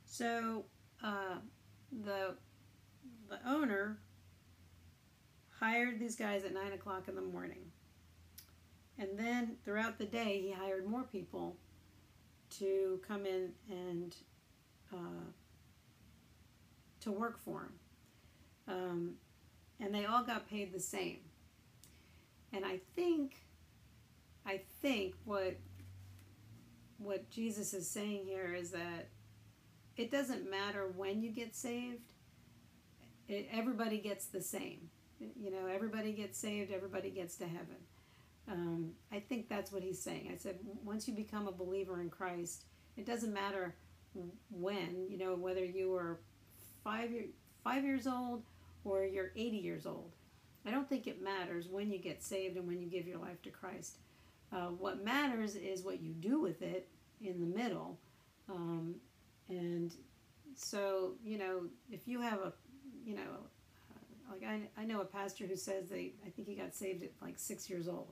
So 0.06 0.64
uh, 1.04 1.40
the 1.92 2.36
the 3.28 3.40
owner 3.46 3.98
hired 5.60 6.00
these 6.00 6.16
guys 6.16 6.44
at 6.44 6.54
nine 6.54 6.74
o'clock 6.74 7.08
in 7.08 7.16
the 7.16 7.22
morning 7.22 7.72
and 8.98 9.10
then 9.18 9.58
throughout 9.66 9.98
the 9.98 10.06
day, 10.06 10.42
he 10.42 10.52
hired 10.52 10.88
more 10.88 11.04
people 11.04 11.58
to 12.60 13.00
come 13.06 13.26
in 13.26 13.52
and 13.70 14.16
uh, 14.94 15.26
to 17.02 17.12
work 17.12 17.38
for 17.44 17.64
him. 17.64 17.74
Um, 18.68 19.14
and 19.80 19.94
they 19.94 20.06
all 20.06 20.24
got 20.24 20.50
paid 20.50 20.74
the 20.74 20.80
same. 20.80 21.20
And 22.54 22.66
I 22.66 22.80
think, 22.96 23.36
I 24.46 24.62
think 24.82 25.16
what 25.26 25.58
what 26.98 27.30
Jesus 27.30 27.74
is 27.74 27.90
saying 27.90 28.22
here 28.26 28.56
is 28.56 28.72
that 28.72 29.10
it 29.98 30.10
doesn't 30.10 30.50
matter 30.50 30.90
when 30.96 31.22
you 31.22 31.30
get 31.30 31.54
saved. 31.54 32.14
It, 33.28 33.50
everybody 33.52 33.98
gets 33.98 34.28
the 34.28 34.42
same. 34.42 34.90
You 35.20 35.52
know, 35.52 35.68
everybody 35.68 36.12
gets 36.12 36.38
saved. 36.38 36.72
Everybody 36.72 37.10
gets 37.10 37.36
to 37.38 37.46
heaven. 37.46 37.78
Um, 38.48 38.92
I 39.12 39.20
think 39.20 39.50
that's 39.50 39.72
what 39.72 39.82
he's 39.82 40.02
saying. 40.02 40.30
I 40.32 40.38
said, 40.38 40.60
once 40.84 41.08
you 41.08 41.14
become 41.14 41.48
a 41.48 41.52
believer 41.52 42.02
in 42.02 42.10
Christ, 42.10 42.66
it 42.96 43.06
doesn't 43.06 43.34
matter 43.34 43.76
when, 44.50 45.08
you 45.10 45.18
know, 45.18 45.36
whether 45.36 45.66
you 45.66 45.96
are 45.96 46.20
five, 46.84 47.12
year, 47.12 47.26
five 47.64 47.84
years 47.84 48.08
old 48.08 48.44
or 48.84 49.04
you're 49.04 49.32
80 49.36 49.58
years 49.58 49.86
old. 49.86 50.12
I 50.66 50.72
don't 50.72 50.88
think 50.88 51.08
it 51.08 51.22
matters 51.22 51.68
when 51.68 51.92
you 51.92 52.00
get 52.00 52.24
saved 52.24 52.58
and 52.58 52.68
when 52.68 52.80
you 52.80 52.88
give 52.88 53.08
your 53.08 53.20
life 53.20 53.42
to 53.44 53.50
Christ. 53.50 53.98
Uh, 54.52 54.68
what 54.68 55.04
matters 55.04 55.56
is 55.56 55.84
what 55.84 56.02
you 56.02 56.14
do 56.14 56.40
with 56.40 56.62
it 56.62 56.88
in 57.22 57.40
the 57.40 57.58
middle. 57.58 58.00
Um, 58.50 58.96
and 59.50 59.92
so, 60.56 61.14
you 61.24 61.38
know, 61.38 61.64
if 61.92 62.08
you 62.08 62.22
have 62.22 62.40
a, 62.40 62.54
you 63.06 63.16
know, 63.16 63.48
like 64.30 64.44
I, 64.44 64.82
I 64.82 64.86
know 64.86 65.02
a 65.02 65.06
pastor 65.06 65.46
who 65.46 65.56
says 65.56 65.90
they, 65.90 66.14
I 66.26 66.30
think 66.30 66.48
he 66.48 66.56
got 66.56 66.76
saved 66.76 67.04
at 67.04 67.12
like 67.22 67.36
six 67.38 67.70
years 67.70 67.88
old 67.88 68.12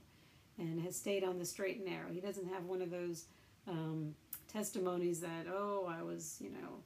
and 0.58 0.82
has 0.82 0.96
stayed 0.96 1.24
on 1.24 1.40
the 1.40 1.46
straight 1.46 1.78
and 1.78 1.86
narrow. 1.86 2.12
He 2.12 2.20
doesn't 2.20 2.48
have 2.54 2.66
one 2.66 2.82
of 2.82 2.92
those 2.92 3.26
um, 3.68 4.14
testimonies 4.52 5.20
that, 5.22 5.48
oh, 5.52 5.90
I 5.90 6.04
was, 6.04 6.38
you 6.40 6.50
know, 6.50 6.78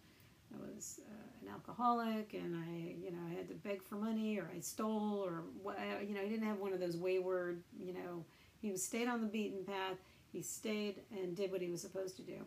I 0.53 0.73
was 0.73 1.01
uh, 1.05 1.45
an 1.45 1.53
alcoholic, 1.53 2.33
and 2.33 2.55
I, 2.55 2.95
you 3.03 3.11
know, 3.11 3.17
I 3.29 3.33
had 3.33 3.49
to 3.49 3.55
beg 3.55 3.83
for 3.83 3.95
money, 3.95 4.37
or 4.37 4.49
I 4.55 4.61
stole, 4.61 5.21
or 5.25 5.43
what, 5.61 5.77
you 6.07 6.13
know, 6.13 6.21
he 6.21 6.29
didn't 6.29 6.47
have 6.47 6.59
one 6.59 6.71
of 6.71 6.79
those 6.79 6.95
wayward, 6.95 7.61
you 7.77 7.93
know, 7.93 8.23
he 8.61 8.75
stayed 8.77 9.07
on 9.07 9.21
the 9.21 9.27
beaten 9.27 9.63
path. 9.63 9.97
He 10.31 10.41
stayed 10.41 11.01
and 11.11 11.35
did 11.35 11.51
what 11.51 11.61
he 11.61 11.69
was 11.69 11.81
supposed 11.81 12.15
to 12.17 12.21
do. 12.21 12.37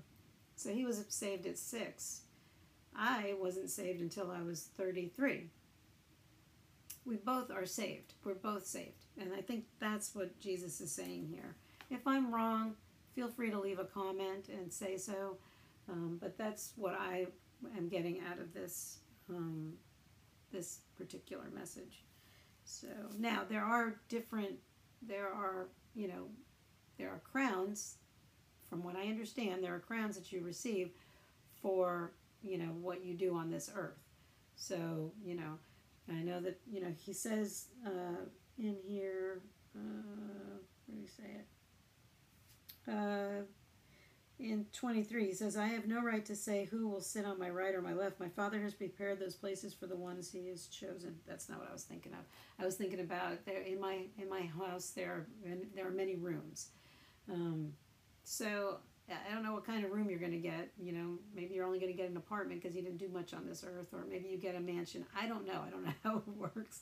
So 0.56 0.70
he 0.70 0.84
was 0.84 1.04
saved 1.08 1.46
at 1.46 1.58
six. 1.58 2.22
I 2.94 3.34
wasn't 3.40 3.70
saved 3.70 4.00
until 4.00 4.30
I 4.30 4.42
was 4.42 4.68
33. 4.76 5.46
We 7.04 7.16
both 7.16 7.50
are 7.50 7.66
saved. 7.66 8.14
We're 8.24 8.34
both 8.34 8.66
saved. 8.66 9.06
And 9.20 9.32
I 9.34 9.40
think 9.40 9.64
that's 9.78 10.14
what 10.14 10.38
Jesus 10.40 10.80
is 10.80 10.92
saying 10.92 11.28
here. 11.30 11.56
If 11.90 12.06
I'm 12.06 12.32
wrong, 12.32 12.74
feel 13.14 13.28
free 13.28 13.50
to 13.50 13.58
leave 13.58 13.78
a 13.78 13.84
comment 13.84 14.48
and 14.48 14.72
say 14.72 14.96
so. 14.96 15.36
Um, 15.88 16.18
but 16.20 16.38
that's 16.38 16.72
what 16.76 16.94
I 16.94 17.26
am 17.76 17.88
getting 17.88 18.20
out 18.30 18.38
of 18.38 18.54
this 18.54 18.98
um, 19.28 19.74
this 20.52 20.80
particular 20.96 21.44
message. 21.54 22.04
So 22.64 22.88
now 23.18 23.42
there 23.48 23.64
are 23.64 23.96
different. 24.08 24.52
There 25.02 25.28
are 25.28 25.68
you 25.94 26.08
know 26.08 26.28
there 26.98 27.08
are 27.08 27.20
crowns. 27.30 27.96
From 28.68 28.84
what 28.84 28.94
I 28.94 29.08
understand, 29.08 29.64
there 29.64 29.74
are 29.74 29.80
crowns 29.80 30.16
that 30.16 30.30
you 30.30 30.42
receive 30.42 30.90
for 31.60 32.12
you 32.42 32.58
know 32.58 32.72
what 32.80 33.04
you 33.04 33.14
do 33.14 33.34
on 33.34 33.50
this 33.50 33.70
earth. 33.74 33.98
So 34.54 35.12
you 35.24 35.34
know, 35.34 35.58
I 36.10 36.22
know 36.22 36.40
that 36.40 36.58
you 36.70 36.80
know 36.80 36.92
he 36.98 37.12
says 37.12 37.66
uh, 37.86 38.24
in 38.58 38.76
here. 38.86 39.40
Uh, 39.74 40.58
where 40.86 40.96
do 40.96 41.00
you 41.00 41.08
say 41.08 41.22
it? 41.36 41.46
Uh, 42.90 43.44
in 44.40 44.64
23, 44.72 45.26
he 45.26 45.34
says, 45.34 45.56
I 45.56 45.66
have 45.66 45.86
no 45.86 46.02
right 46.02 46.24
to 46.24 46.34
say 46.34 46.66
who 46.70 46.88
will 46.88 47.02
sit 47.02 47.26
on 47.26 47.38
my 47.38 47.50
right 47.50 47.74
or 47.74 47.82
my 47.82 47.92
left. 47.92 48.18
My 48.18 48.28
Father 48.28 48.60
has 48.62 48.72
prepared 48.72 49.20
those 49.20 49.34
places 49.34 49.74
for 49.74 49.86
the 49.86 49.96
ones 49.96 50.30
He 50.30 50.48
has 50.48 50.66
chosen. 50.66 51.16
That's 51.26 51.48
not 51.48 51.58
what 51.58 51.68
I 51.68 51.72
was 51.72 51.82
thinking 51.82 52.12
of. 52.12 52.20
I 52.58 52.64
was 52.64 52.76
thinking 52.76 53.00
about 53.00 53.44
there 53.44 53.60
in 53.60 53.78
my 53.80 54.04
in 54.18 54.28
my 54.28 54.42
house. 54.42 54.90
There 54.90 55.10
are 55.10 55.26
there 55.74 55.86
are 55.86 55.92
many 55.92 56.16
rooms. 56.16 56.68
Um, 57.30 57.74
so 58.24 58.78
I 59.10 59.34
don't 59.34 59.42
know 59.42 59.52
what 59.52 59.66
kind 59.66 59.84
of 59.84 59.90
room 59.90 60.08
you're 60.08 60.18
going 60.18 60.32
to 60.32 60.38
get. 60.38 60.70
You 60.78 60.92
know, 60.92 61.18
maybe 61.34 61.54
you're 61.54 61.66
only 61.66 61.78
going 61.78 61.92
to 61.92 61.96
get 61.96 62.10
an 62.10 62.16
apartment 62.16 62.62
because 62.62 62.76
you 62.76 62.82
didn't 62.82 62.98
do 62.98 63.08
much 63.08 63.34
on 63.34 63.46
this 63.46 63.64
earth, 63.64 63.92
or 63.92 64.04
maybe 64.08 64.28
you 64.28 64.38
get 64.38 64.54
a 64.54 64.60
mansion. 64.60 65.04
I 65.18 65.26
don't 65.26 65.46
know. 65.46 65.62
I 65.66 65.70
don't 65.70 65.84
know 65.84 65.92
how 66.04 66.16
it 66.18 66.28
works, 66.36 66.80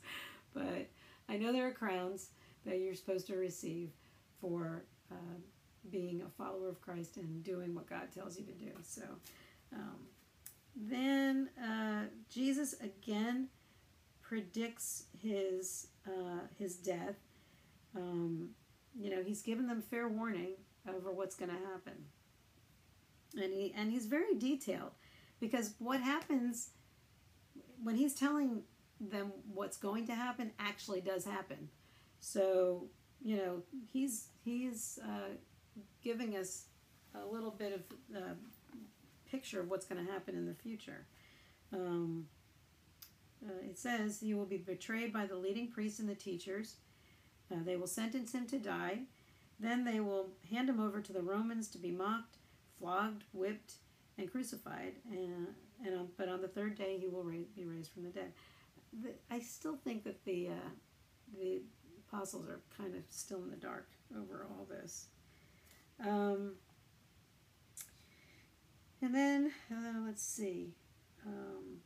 but 0.55 0.89
I 1.29 1.37
know 1.37 1.53
there 1.53 1.67
are 1.67 1.73
crowns 1.73 2.29
that 2.67 2.79
you're 2.79 2.95
supposed 2.95 3.27
to 3.29 3.37
receive 3.37 3.91
for. 4.41 4.85
Uh, 5.11 5.39
being 5.91 6.23
a 6.23 6.29
follower 6.43 6.69
of 6.69 6.81
Christ 6.81 7.17
and 7.17 7.43
doing 7.43 7.75
what 7.75 7.89
God 7.89 8.09
tells 8.15 8.39
you 8.39 8.45
to 8.45 8.53
do. 8.53 8.73
So 8.83 9.03
um, 9.75 9.97
then 10.77 11.49
uh, 11.63 12.05
Jesus 12.31 12.75
again 12.81 13.49
predicts 14.23 15.05
his 15.23 15.89
uh, 16.07 16.47
his 16.59 16.77
death. 16.77 17.17
Um, 17.97 18.51
you 18.99 19.11
know, 19.11 19.23
he's 19.23 19.43
given 19.43 19.67
them 19.67 19.83
fair 19.83 20.09
warning 20.09 20.53
over 20.89 21.11
what's 21.13 21.35
going 21.35 21.51
to 21.51 21.57
happen, 21.57 21.95
and 23.35 23.53
he 23.53 23.73
and 23.77 23.93
he's 23.93 24.07
very 24.07 24.35
detailed 24.35 24.93
because 25.41 25.75
what 25.79 26.01
happens 26.01 26.71
when 27.83 27.97
he's 27.97 28.15
telling 28.15 28.63
them 29.01 29.33
what's 29.53 29.77
going 29.77 30.07
to 30.07 30.15
happen 30.15 30.51
actually 30.59 31.01
does 31.01 31.25
happen. 31.25 31.69
So 32.21 32.89
you 33.23 33.37
know 33.37 33.63
he's 33.93 34.29
he's 34.45 34.99
uh, 35.05 35.35
giving 36.03 36.37
us 36.37 36.65
a 37.15 37.27
little 37.27 37.51
bit 37.51 37.73
of 37.73 38.17
uh, 38.17 38.35
picture 39.31 39.61
of 39.61 39.71
what's 39.71 39.87
going 39.87 40.05
to 40.05 40.11
happen 40.11 40.35
in 40.35 40.47
the 40.47 40.55
future. 40.55 41.07
Um, 41.73 42.27
uh, 43.47 43.65
it 43.65 43.79
says, 43.79 44.23
You 44.23 44.37
will 44.37 44.47
be 44.47 44.57
betrayed 44.57 45.13
by 45.13 45.27
the 45.27 45.37
leading 45.37 45.69
priests 45.69 46.01
and 46.01 46.09
the 46.09 46.15
teachers. 46.15 46.77
Uh, 47.53 47.57
they 47.65 47.77
will 47.77 47.87
sentence 47.87 48.33
him 48.33 48.47
to 48.47 48.59
die. 48.59 49.01
Then 49.61 49.85
they 49.85 50.01
will 50.01 50.31
hand 50.51 50.69
him 50.69 50.81
over 50.81 51.01
to 51.01 51.13
the 51.13 51.23
Romans 51.23 51.69
to 51.69 51.79
be 51.79 51.91
mocked, 51.91 52.38
flogged, 52.79 53.25
whipped, 53.33 53.75
and 54.17 54.31
crucified. 54.31 54.95
And, 55.11 55.49
and 55.85 55.99
on, 55.99 56.09
but 56.17 56.29
on 56.29 56.41
the 56.41 56.49
third 56.49 56.77
day, 56.77 56.99
he 56.99 57.09
will 57.09 57.25
raise, 57.25 57.47
be 57.57 57.65
raised 57.65 57.93
from 57.93 58.05
the 58.05 58.11
dead. 58.11 58.33
The, 59.03 59.11
I 59.31 59.41
still 59.41 59.77
think 59.77 60.05
that 60.05 60.25
the 60.25 60.49
uh, 60.49 60.71
the 61.39 61.61
apostles 62.09 62.49
are 62.49 62.61
kind 62.77 62.95
of 62.95 63.03
still 63.11 63.43
in 63.43 63.51
the 63.51 63.57
dark 63.57 63.89
over 64.17 64.47
all 64.51 64.67
this. 64.69 65.07
Um, 66.01 66.53
and 69.03 69.15
then, 69.15 69.53
uh, 69.71 70.01
let's 70.07 70.23
see. 70.23 70.75
Um, 71.27 71.79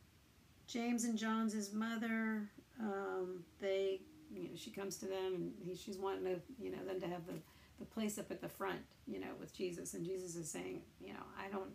James 0.67 1.03
and 1.03 1.17
John's 1.17 1.53
his 1.53 1.73
mother. 1.73 2.49
Um, 2.79 3.43
they, 3.59 4.01
you 4.31 4.43
know, 4.43 4.49
she 4.55 4.71
comes 4.71 4.97
to 4.97 5.05
them 5.05 5.35
and 5.35 5.51
he, 5.63 5.75
she's 5.75 5.97
wanting 5.97 6.25
to, 6.25 6.41
you 6.59 6.71
know, 6.71 6.83
them 6.85 6.99
to 7.01 7.07
have 7.07 7.25
the, 7.27 7.33
the 7.79 7.85
place 7.85 8.17
up 8.17 8.31
at 8.31 8.41
the 8.41 8.49
front, 8.49 8.79
you 9.07 9.19
know, 9.19 9.33
with 9.39 9.55
Jesus. 9.55 9.93
And 9.93 10.05
Jesus 10.05 10.35
is 10.35 10.49
saying, 10.49 10.81
you 10.99 11.13
know, 11.13 11.23
I 11.39 11.49
don't, 11.49 11.71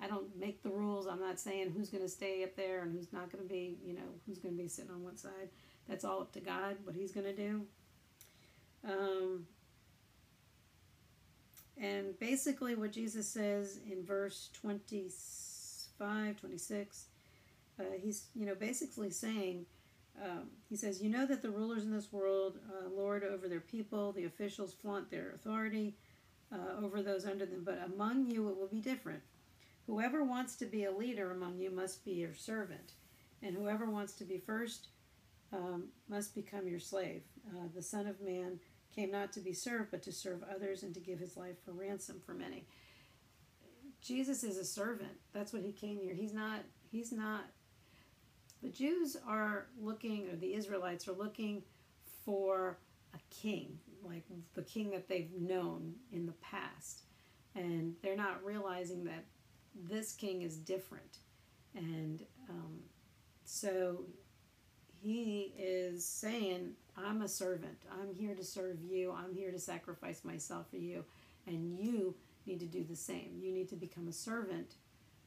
I 0.00 0.06
don't 0.06 0.36
make 0.38 0.62
the 0.62 0.70
rules. 0.70 1.06
I'm 1.06 1.20
not 1.20 1.38
saying 1.38 1.72
who's 1.76 1.88
going 1.88 2.02
to 2.02 2.08
stay 2.08 2.42
up 2.44 2.56
there 2.56 2.82
and 2.82 2.92
who's 2.92 3.12
not 3.12 3.30
going 3.30 3.42
to 3.42 3.48
be, 3.48 3.78
you 3.84 3.94
know, 3.94 4.08
who's 4.26 4.38
going 4.38 4.56
to 4.56 4.62
be 4.62 4.68
sitting 4.68 4.90
on 4.90 5.02
what 5.02 5.18
side. 5.18 5.48
That's 5.88 6.04
all 6.04 6.20
up 6.20 6.32
to 6.32 6.40
God, 6.40 6.76
what 6.84 6.94
He's 6.94 7.12
going 7.12 7.26
to 7.26 7.36
do. 7.36 7.62
Um, 8.88 9.46
and 11.80 12.18
basically, 12.18 12.74
what 12.74 12.92
Jesus 12.92 13.28
says 13.28 13.80
in 13.90 14.04
verse 14.04 14.50
25, 14.60 16.40
26, 16.40 17.04
uh, 17.78 17.82
he's, 18.02 18.26
you 18.34 18.46
know, 18.46 18.54
basically 18.54 19.10
saying, 19.10 19.66
um, 20.22 20.48
he 20.68 20.76
says, 20.76 21.02
You 21.02 21.10
know 21.10 21.26
that 21.26 21.42
the 21.42 21.50
rulers 21.50 21.84
in 21.84 21.92
this 21.92 22.12
world 22.12 22.58
uh, 22.70 22.88
lord 22.88 23.24
over 23.24 23.48
their 23.48 23.60
people, 23.60 24.12
the 24.12 24.24
officials 24.24 24.74
flaunt 24.74 25.10
their 25.10 25.32
authority 25.34 25.96
uh, 26.52 26.84
over 26.84 27.02
those 27.02 27.26
under 27.26 27.46
them, 27.46 27.62
but 27.64 27.80
among 27.84 28.26
you 28.26 28.48
it 28.48 28.56
will 28.56 28.68
be 28.68 28.80
different. 28.80 29.22
Whoever 29.86 30.24
wants 30.24 30.56
to 30.56 30.66
be 30.66 30.84
a 30.84 30.90
leader 30.90 31.30
among 31.30 31.58
you 31.58 31.70
must 31.70 32.04
be 32.04 32.12
your 32.12 32.34
servant, 32.34 32.92
and 33.42 33.54
whoever 33.54 33.88
wants 33.88 34.14
to 34.14 34.24
be 34.24 34.38
first 34.38 34.88
um, 35.52 35.88
must 36.08 36.34
become 36.34 36.66
your 36.66 36.80
slave. 36.80 37.22
Uh, 37.48 37.68
the 37.74 37.82
Son 37.82 38.06
of 38.06 38.20
Man 38.20 38.58
came 38.94 39.10
not 39.10 39.32
to 39.34 39.40
be 39.40 39.52
served, 39.52 39.90
but 39.90 40.02
to 40.02 40.12
serve 40.12 40.42
others 40.54 40.82
and 40.82 40.94
to 40.94 41.00
give 41.00 41.18
his 41.18 41.36
life 41.36 41.56
for 41.64 41.72
ransom 41.72 42.20
for 42.24 42.32
many. 42.32 42.66
Jesus 44.00 44.42
is 44.42 44.56
a 44.56 44.64
servant. 44.64 45.12
That's 45.32 45.52
what 45.52 45.62
he 45.62 45.72
came 45.72 46.00
here. 46.00 46.14
He's 46.14 46.32
not, 46.32 46.60
he's 46.90 47.12
not, 47.12 47.44
the 48.66 48.72
Jews 48.72 49.16
are 49.28 49.66
looking, 49.80 50.28
or 50.28 50.34
the 50.34 50.54
Israelites 50.54 51.06
are 51.06 51.12
looking 51.12 51.62
for 52.24 52.78
a 53.14 53.18
king, 53.30 53.78
like 54.02 54.24
the 54.54 54.62
king 54.62 54.90
that 54.90 55.08
they've 55.08 55.30
known 55.38 55.94
in 56.10 56.26
the 56.26 56.32
past. 56.32 57.02
And 57.54 57.94
they're 58.02 58.16
not 58.16 58.44
realizing 58.44 59.04
that 59.04 59.24
this 59.88 60.12
king 60.12 60.42
is 60.42 60.56
different. 60.56 61.18
And 61.76 62.22
um, 62.50 62.80
so 63.44 64.00
he 65.00 65.52
is 65.56 66.04
saying, 66.04 66.72
I'm 66.96 67.22
a 67.22 67.28
servant. 67.28 67.78
I'm 68.02 68.12
here 68.12 68.34
to 68.34 68.44
serve 68.44 68.82
you. 68.82 69.12
I'm 69.16 69.32
here 69.32 69.52
to 69.52 69.60
sacrifice 69.60 70.24
myself 70.24 70.70
for 70.70 70.78
you. 70.78 71.04
And 71.46 71.78
you 71.78 72.16
need 72.46 72.58
to 72.58 72.66
do 72.66 72.82
the 72.82 72.96
same. 72.96 73.38
You 73.40 73.52
need 73.52 73.68
to 73.68 73.76
become 73.76 74.08
a 74.08 74.12
servant 74.12 74.74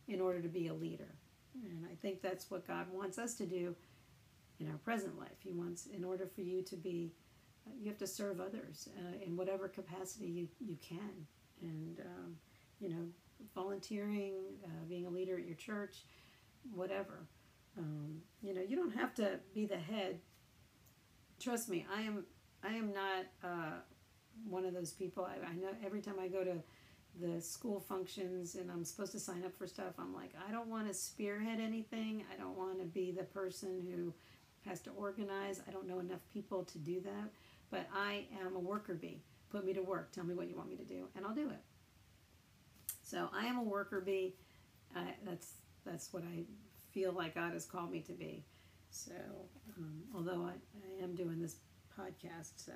in 0.09 0.19
order 0.19 0.41
to 0.41 0.49
be 0.49 0.67
a 0.67 0.73
leader. 0.73 1.15
And 1.53 1.85
I 1.91 1.95
think 1.95 2.21
that's 2.21 2.49
what 2.49 2.67
God 2.67 2.87
wants 2.91 3.17
us 3.17 3.35
to 3.35 3.45
do 3.45 3.75
in 4.59 4.69
our 4.69 4.77
present 4.77 5.17
life. 5.17 5.37
He 5.43 5.51
wants, 5.51 5.87
in 5.87 6.03
order 6.03 6.27
for 6.27 6.41
you 6.41 6.61
to 6.63 6.75
be, 6.75 7.13
uh, 7.67 7.71
you 7.81 7.89
have 7.89 7.97
to 7.99 8.07
serve 8.07 8.39
others 8.39 8.89
uh, 8.97 9.23
in 9.25 9.35
whatever 9.35 9.67
capacity 9.67 10.27
you, 10.27 10.47
you 10.59 10.77
can. 10.81 11.27
And, 11.61 11.99
um, 11.99 12.35
you 12.79 12.89
know, 12.89 13.05
volunteering, 13.55 14.35
uh, 14.65 14.85
being 14.87 15.05
a 15.05 15.09
leader 15.09 15.37
at 15.37 15.45
your 15.45 15.55
church, 15.55 16.03
whatever. 16.73 17.27
Um, 17.77 18.21
you 18.41 18.53
know, 18.53 18.61
you 18.61 18.75
don't 18.75 18.95
have 18.95 19.13
to 19.15 19.39
be 19.53 19.65
the 19.65 19.77
head. 19.77 20.19
Trust 21.39 21.69
me, 21.69 21.85
I 21.93 22.01
am. 22.01 22.25
I 22.61 22.73
am 22.73 22.91
not 22.93 23.25
uh, 23.41 23.79
one 24.45 24.65
of 24.65 24.73
those 24.73 24.91
people. 24.91 25.25
I, 25.25 25.51
I 25.51 25.53
know 25.53 25.69
every 25.85 26.01
time 26.01 26.15
I 26.21 26.27
go 26.27 26.43
to 26.43 26.55
the 27.19 27.41
school 27.41 27.79
functions 27.79 28.55
and 28.55 28.71
I'm 28.71 28.83
supposed 28.85 29.11
to 29.13 29.19
sign 29.19 29.43
up 29.45 29.55
for 29.55 29.67
stuff, 29.67 29.93
I'm 29.97 30.13
like, 30.13 30.33
I 30.47 30.51
don't 30.51 30.67
want 30.67 30.87
to 30.87 30.93
spearhead 30.93 31.59
anything. 31.59 32.25
I 32.33 32.37
don't 32.37 32.57
want 32.57 32.79
to 32.79 32.85
be 32.85 33.11
the 33.11 33.23
person 33.23 33.81
who 33.91 34.13
has 34.69 34.81
to 34.81 34.91
organize. 34.91 35.61
I 35.67 35.71
don't 35.71 35.87
know 35.87 35.99
enough 35.99 36.21
people 36.33 36.63
to 36.65 36.77
do 36.77 37.01
that. 37.01 37.29
But 37.71 37.87
I 37.95 38.25
am 38.45 38.55
a 38.55 38.59
worker 38.59 38.93
bee. 38.93 39.21
Put 39.51 39.65
me 39.65 39.73
to 39.73 39.81
work. 39.81 40.11
Tell 40.11 40.23
me 40.23 40.33
what 40.33 40.47
you 40.47 40.55
want 40.55 40.69
me 40.69 40.75
to 40.75 40.83
do, 40.83 41.07
and 41.15 41.25
I'll 41.25 41.35
do 41.35 41.49
it. 41.49 41.61
So 43.03 43.29
I 43.33 43.45
am 43.45 43.57
a 43.57 43.63
worker 43.63 44.01
bee. 44.01 44.35
That's 45.25 45.53
that's 45.85 46.13
what 46.13 46.23
I 46.23 46.43
feel 46.91 47.11
like 47.11 47.35
God 47.35 47.53
has 47.53 47.65
called 47.65 47.91
me 47.91 48.01
to 48.01 48.13
be. 48.13 48.43
So, 48.91 49.11
um, 49.77 50.03
although 50.15 50.45
I, 50.45 50.51
I 50.51 51.03
am 51.03 51.15
doing 51.15 51.39
this 51.39 51.57
podcast, 51.97 52.53
so 52.55 52.73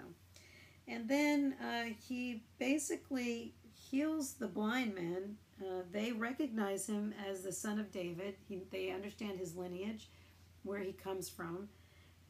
And 0.87 1.07
then 1.07 1.55
uh, 1.61 1.93
he 2.07 2.43
basically 2.59 3.53
heals 3.93 4.33
the 4.33 4.47
blind 4.47 4.95
man. 4.95 5.37
Uh, 5.61 5.83
they 5.91 6.11
recognize 6.11 6.87
him 6.87 7.13
as 7.29 7.43
the 7.43 7.51
son 7.51 7.77
of 7.77 7.91
David. 7.91 8.33
He, 8.49 8.63
they 8.71 8.89
understand 8.89 9.37
his 9.37 9.55
lineage, 9.55 10.09
where 10.63 10.79
he 10.79 10.93
comes 10.93 11.29
from, 11.29 11.69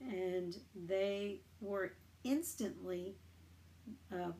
and 0.01 0.58
they 0.75 1.39
were 1.62 1.93
instantly 2.25 3.15
uh, 4.12 4.34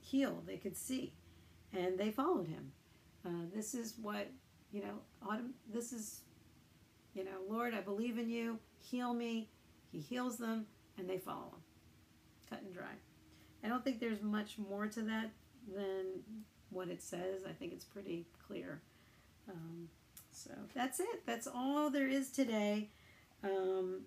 healed. 0.00 0.46
They 0.46 0.58
could 0.58 0.76
see, 0.76 1.14
and 1.72 1.98
they 1.98 2.10
followed 2.10 2.48
him. 2.48 2.72
Uh, 3.24 3.46
this 3.54 3.72
is 3.72 3.94
what 4.02 4.30
you 4.70 4.82
know. 4.82 4.98
Autumn. 5.26 5.54
This 5.72 5.94
is, 5.94 6.20
you 7.14 7.24
know, 7.24 7.38
Lord, 7.48 7.72
I 7.72 7.80
believe 7.80 8.18
in 8.18 8.28
you. 8.28 8.58
Heal 8.80 9.14
me. 9.14 9.48
He 9.90 9.98
heals 9.98 10.36
them, 10.36 10.66
and 10.98 11.08
they 11.08 11.18
follow 11.18 11.52
him. 11.52 11.62
Cut 12.50 12.60
and 12.60 12.74
dry. 12.74 12.96
I 13.64 13.68
don't 13.68 13.82
think 13.82 13.98
there's 13.98 14.20
much 14.20 14.58
more 14.58 14.86
to 14.88 15.00
that 15.02 15.30
than 15.74 16.06
what 16.70 16.88
it 16.88 17.02
says. 17.02 17.42
I 17.48 17.52
think 17.52 17.72
it's 17.72 17.84
pretty 17.84 18.26
clear. 18.46 18.80
Um, 19.48 19.88
so 20.32 20.50
that's 20.74 21.00
it. 21.00 21.26
That's 21.26 21.46
all 21.46 21.90
there 21.90 22.08
is 22.08 22.30
today. 22.30 22.88
Um, 23.42 24.02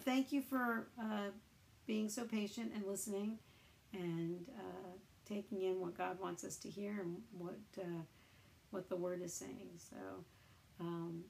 thank 0.00 0.32
you 0.32 0.42
for 0.42 0.86
uh, 1.00 1.30
being 1.86 2.08
so 2.08 2.24
patient 2.24 2.72
and 2.74 2.86
listening 2.86 3.38
and 3.92 4.46
uh, 4.58 4.92
taking 5.28 5.62
in 5.62 5.80
what 5.80 5.96
God 5.96 6.18
wants 6.20 6.44
us 6.44 6.56
to 6.58 6.70
hear 6.70 7.00
and 7.00 7.18
what 7.36 7.58
uh, 7.78 8.02
what 8.70 8.88
the 8.88 8.96
Word 8.96 9.20
is 9.22 9.34
saying. 9.34 9.68
So 9.76 9.96
um, 10.80 11.24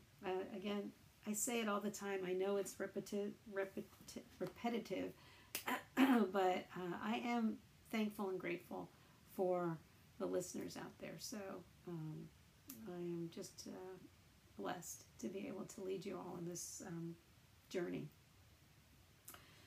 again, 0.56 0.92
I 1.26 1.32
say 1.32 1.60
it 1.60 1.68
all 1.68 1.80
the 1.80 1.90
time. 1.90 2.20
I 2.26 2.32
know 2.32 2.56
it's 2.56 2.74
repeti- 2.74 3.32
repeti- 3.52 4.22
repetitive, 4.38 5.12
but 5.96 6.66
uh, 6.76 6.96
I 7.04 7.22
am 7.24 7.56
thankful 7.90 8.30
and 8.30 8.38
grateful 8.38 8.88
for 9.36 9.78
the 10.18 10.26
listeners 10.26 10.76
out 10.76 10.92
there. 11.00 11.16
So 11.18 11.38
um, 11.88 12.28
I 12.88 12.96
am 12.96 13.30
just 13.34 13.68
uh, 13.68 13.96
blessed 14.58 15.04
to 15.20 15.28
be 15.28 15.46
able 15.48 15.64
to 15.64 15.82
lead 15.82 16.04
you 16.04 16.16
all 16.16 16.36
in 16.38 16.48
this 16.48 16.82
um, 16.86 17.14
journey. 17.68 18.08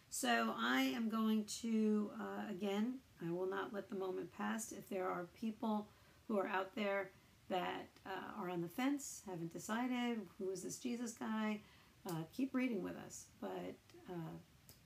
So 0.10 0.54
I 0.58 0.82
am 0.96 1.10
going 1.10 1.44
to, 1.62 2.10
uh, 2.20 2.50
again, 2.50 3.00
I 3.26 3.32
will 3.32 3.50
not 3.50 3.74
let 3.74 3.90
the 3.90 3.96
moment 3.96 4.32
pass. 4.32 4.72
If 4.72 4.88
there 4.90 5.10
are 5.10 5.28
people 5.40 5.88
who 6.28 6.40
are 6.40 6.48
out 6.48 6.74
there 6.76 7.12
that 7.50 7.88
uh, 8.06 8.42
are 8.42 8.50
on 8.50 8.62
the 8.62 8.68
fence, 8.68 9.24
haven't 9.28 9.52
decided 9.52 10.20
who 10.38 10.50
is 10.52 10.64
this 10.64 10.78
Jesus 10.78 11.12
guy, 11.14 11.60
uh, 12.10 12.24
keep 12.32 12.56
reading 12.56 12.82
with 12.82 12.96
us. 13.06 13.26
But 13.42 13.76
uh, 14.10 14.36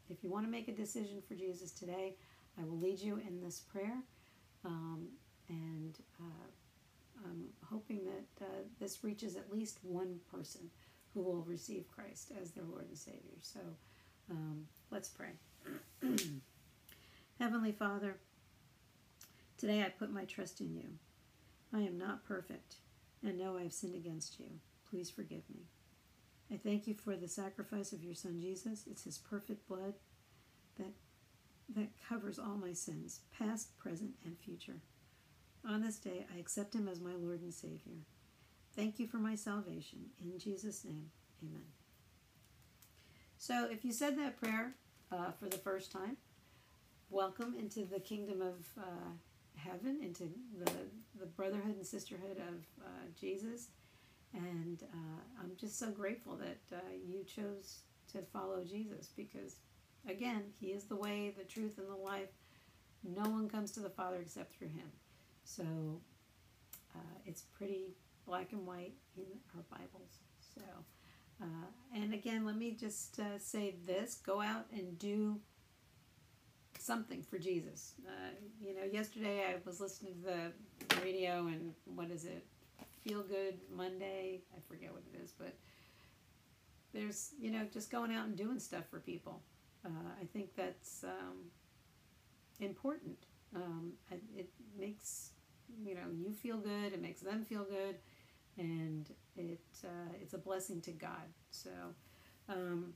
if 0.10 0.24
you 0.24 0.30
want 0.30 0.46
to 0.46 0.52
make 0.52 0.68
a 0.68 0.74
decision 0.74 1.22
for 1.28 1.36
Jesus 1.36 1.72
today, 1.72 2.16
I 2.60 2.66
will 2.66 2.80
lead 2.80 3.00
you 3.00 3.22
in 3.28 3.42
this 3.42 3.60
prayer. 3.60 3.98
Um, 4.66 5.08
and 5.48 5.98
uh, 6.20 7.26
I'm 7.26 7.46
hoping 7.70 8.02
that 8.06 8.46
uh, 8.46 8.62
this 8.80 9.04
reaches 9.04 9.36
at 9.36 9.52
least 9.52 9.80
one 9.84 10.20
person 10.32 10.70
who 11.14 11.22
will 11.22 11.42
receive 11.42 11.88
Christ 11.88 12.32
as 12.40 12.52
their 12.52 12.64
Lord 12.64 12.86
and 12.88 12.98
Savior. 12.98 13.38
So 13.42 13.60
um, 14.30 14.68
let's 14.92 15.10
pray. 15.10 15.32
Heavenly 17.40 17.72
Father, 17.72 18.18
today 19.58 19.82
I 19.82 19.90
put 19.90 20.12
my 20.12 20.26
trust 20.26 20.62
in 20.62 20.76
you. 20.76 20.90
I 21.74 21.82
am 21.82 21.98
not 21.98 22.26
perfect 22.26 22.76
and 23.24 23.38
know 23.38 23.58
I 23.58 23.64
have 23.64 23.74
sinned 23.74 23.96
against 23.96 24.40
you. 24.40 24.48
Please 24.90 25.10
forgive 25.10 25.44
me. 25.54 25.64
I 26.52 26.58
thank 26.58 26.88
you 26.88 26.96
for 26.96 27.16
the 27.16 27.28
sacrifice 27.28 27.92
of 27.92 28.04
your 28.04 28.16
Son 28.16 28.40
Jesus. 28.40 28.86
It's 28.90 29.04
his 29.04 29.18
perfect 29.18 29.68
blood 29.68 29.94
that, 30.78 30.94
that 31.76 31.90
covers 32.08 32.40
all 32.40 32.56
my 32.56 32.74
sins, 32.74 33.22
past, 33.38 33.78
present, 33.78 34.12
and 34.26 34.38
future. 34.40 34.82
On 35.68 35.82
this 35.82 35.98
day, 35.98 36.26
I 36.34 36.40
accept 36.40 36.74
him 36.74 36.88
as 36.88 37.00
my 37.00 37.14
Lord 37.16 37.42
and 37.42 37.54
Savior. 37.54 38.06
Thank 38.76 39.00
you 39.00 39.08
for 39.08 39.18
my 39.18 39.36
salvation. 39.36 40.00
In 40.24 40.40
Jesus' 40.40 40.86
name, 40.86 41.12
amen. 41.44 41.66
So, 43.38 43.68
if 43.70 43.86
you 43.86 43.92
said 43.92 44.18
that 44.18 44.40
prayer 44.42 44.74
uh, 45.12 45.32
for 45.40 45.48
the 45.48 45.58
first 45.58 45.92
time, 45.92 46.18
welcome 47.10 47.56
into 47.58 47.86
the 47.86 48.00
kingdom 48.00 48.42
of 48.42 48.56
uh, 48.78 49.12
heaven, 49.56 50.00
into 50.02 50.30
the, 50.58 50.72
the 51.20 51.26
brotherhood 51.26 51.76
and 51.76 51.86
sisterhood 51.86 52.38
of 52.38 52.84
uh, 52.86 53.06
Jesus. 53.20 53.68
And 54.34 54.84
uh, 54.84 55.42
I'm 55.42 55.52
just 55.60 55.80
so 55.80 55.90
grateful 55.92 56.36
that 56.38 56.78
uh, 56.78 56.80
you 57.06 57.24
chose 57.24 57.80
to 58.14 58.20
follow 58.34 58.64
Jesus 58.64 59.10
because, 59.16 59.56
again, 60.08 60.44
He 60.60 60.68
is 60.68 60.86
the 60.86 60.96
way, 60.96 61.34
the 61.38 61.44
truth, 61.44 61.78
and 61.78 61.88
the 61.88 61.96
life. 61.96 62.30
No 63.04 63.30
one 63.30 63.50
comes 63.50 63.72
to 63.72 63.80
the 63.80 63.90
Father 63.90 64.18
except 64.22 64.56
through 64.56 64.70
Him. 64.70 64.92
So 65.44 65.64
uh, 66.96 67.18
it's 67.26 67.42
pretty 67.42 67.96
black 68.26 68.52
and 68.52 68.66
white 68.66 68.94
in 69.18 69.26
our 69.56 69.64
Bibles. 69.72 70.20
So, 70.56 70.62
uh, 71.42 71.46
and 71.96 72.14
again, 72.14 72.46
let 72.46 72.58
me 72.58 72.72
just 72.72 73.20
uh, 73.20 73.40
say 73.40 73.76
this 73.86 74.16
go 74.16 74.42
out 74.42 74.66
and 74.72 75.00
do 75.00 75.40
something 76.78 77.24
for 77.24 77.38
Jesus. 77.38 77.94
Uh, 78.08 78.32
you 78.62 78.76
know, 78.76 78.84
yesterday 78.92 79.46
I 79.48 79.56
was 79.66 79.80
listening 79.80 80.16
to 80.24 80.52
the 80.88 81.02
radio, 81.02 81.48
and 81.48 81.74
what 81.86 82.12
is 82.12 82.26
it? 82.26 82.46
Feel 83.04 83.24
Good 83.24 83.60
Monday. 83.76 84.42
I 84.56 84.60
forget 84.68 84.92
what 84.92 85.04
it 85.14 85.24
is, 85.24 85.32
but 85.32 85.56
there's, 86.94 87.32
you 87.40 87.52
know, 87.52 87.66
just 87.72 87.92
going 87.92 88.14
out 88.14 88.26
and 88.28 88.36
doing 88.36 88.60
stuff 88.60 88.84
for 88.90 89.00
people. 89.00 89.42
Uh, 89.86 90.12
I 90.22 90.26
think 90.26 90.56
that's 90.56 91.04
um, 91.04 91.52
important. 92.60 93.18
Um, 93.56 93.94
it 94.36 94.50
makes 94.78 95.32
you 95.84 95.96
know 95.96 96.02
you 96.14 96.32
feel 96.34 96.58
good. 96.58 96.94
It 96.94 97.02
makes 97.02 97.22
them 97.22 97.46
feel 97.46 97.64
good, 97.64 97.96
and 98.58 99.10
it 99.38 99.60
uh, 99.84 100.14
it's 100.22 100.34
a 100.34 100.38
blessing 100.38 100.82
to 100.82 100.92
God. 100.92 101.34
So 101.52 101.70
um, 102.48 102.94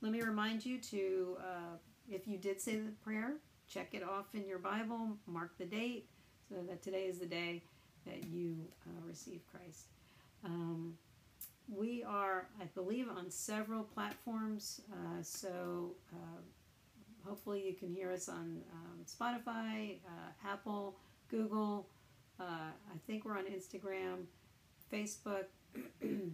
let 0.00 0.12
me 0.12 0.22
remind 0.22 0.64
you 0.64 0.78
to 0.78 1.36
uh, 1.40 1.76
if 2.08 2.28
you 2.28 2.38
did 2.38 2.60
say 2.60 2.76
the 2.76 2.92
prayer, 3.02 3.34
check 3.66 3.94
it 3.94 4.02
off 4.02 4.34
in 4.34 4.46
your 4.46 4.58
Bible, 4.58 5.16
mark 5.26 5.56
the 5.58 5.64
date, 5.64 6.08
so 6.48 6.56
that 6.68 6.82
today 6.82 7.04
is 7.04 7.18
the 7.18 7.26
day 7.26 7.62
that 8.06 8.24
you 8.24 8.56
uh, 8.86 9.06
receive 9.06 9.40
Christ. 9.50 9.86
Um, 10.44 10.94
are, 12.38 12.46
I 12.60 12.64
believe, 12.74 13.08
on 13.08 13.30
several 13.30 13.82
platforms, 13.82 14.80
uh, 14.92 15.22
so 15.22 15.94
uh, 16.12 16.40
hopefully 17.24 17.64
you 17.66 17.74
can 17.74 17.92
hear 17.92 18.12
us 18.12 18.28
on 18.28 18.60
um, 18.72 19.04
Spotify, 19.06 19.96
uh, 20.06 20.48
Apple, 20.48 20.96
Google. 21.28 21.88
Uh, 22.38 22.44
I 22.44 22.98
think 23.06 23.24
we're 23.24 23.36
on 23.36 23.44
Instagram, 23.44 24.24
Facebook. 24.92 25.46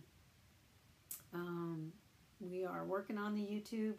um, 1.34 1.92
we 2.40 2.64
are 2.64 2.84
working 2.84 3.18
on 3.18 3.34
the 3.34 3.42
YouTube. 3.42 3.94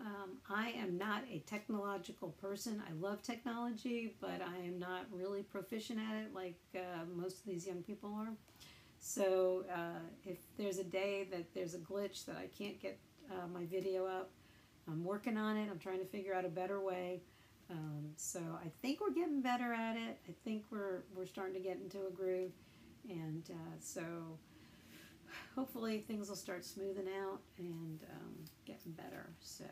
Um, 0.00 0.38
I 0.50 0.70
am 0.70 0.98
not 0.98 1.22
a 1.30 1.38
technological 1.40 2.30
person. 2.40 2.82
I 2.88 2.92
love 3.00 3.22
technology, 3.22 4.16
but 4.20 4.40
I 4.42 4.66
am 4.66 4.78
not 4.78 5.06
really 5.12 5.42
proficient 5.42 6.00
at 6.00 6.16
it 6.22 6.34
like 6.34 6.58
uh, 6.74 7.04
most 7.14 7.40
of 7.40 7.46
these 7.46 7.66
young 7.66 7.82
people 7.82 8.12
are. 8.14 8.32
So 9.06 9.66
uh, 9.70 10.00
if 10.24 10.38
there's 10.56 10.78
a 10.78 10.82
day 10.82 11.28
that 11.30 11.52
there's 11.52 11.74
a 11.74 11.78
glitch 11.78 12.24
that 12.24 12.36
I 12.36 12.46
can't 12.58 12.80
get 12.80 12.98
uh, 13.30 13.46
my 13.52 13.66
video 13.66 14.06
up, 14.06 14.30
I'm 14.88 15.04
working 15.04 15.36
on 15.36 15.58
it. 15.58 15.68
I'm 15.70 15.78
trying 15.78 15.98
to 15.98 16.06
figure 16.06 16.32
out 16.32 16.46
a 16.46 16.48
better 16.48 16.80
way. 16.80 17.20
Um, 17.70 18.12
so 18.16 18.40
I 18.40 18.70
think 18.80 19.02
we're 19.02 19.12
getting 19.12 19.42
better 19.42 19.74
at 19.74 19.96
it. 19.96 20.18
I 20.26 20.32
think 20.42 20.64
we're 20.70 21.02
we're 21.14 21.26
starting 21.26 21.52
to 21.52 21.60
get 21.60 21.76
into 21.76 22.06
a 22.06 22.10
groove, 22.10 22.52
and 23.06 23.42
uh, 23.50 23.76
so 23.78 24.02
hopefully 25.54 26.02
things 26.08 26.30
will 26.30 26.36
start 26.36 26.64
smoothing 26.64 27.08
out 27.22 27.40
and 27.58 28.00
um, 28.10 28.34
getting 28.64 28.92
better. 28.92 29.28
So, 29.40 29.66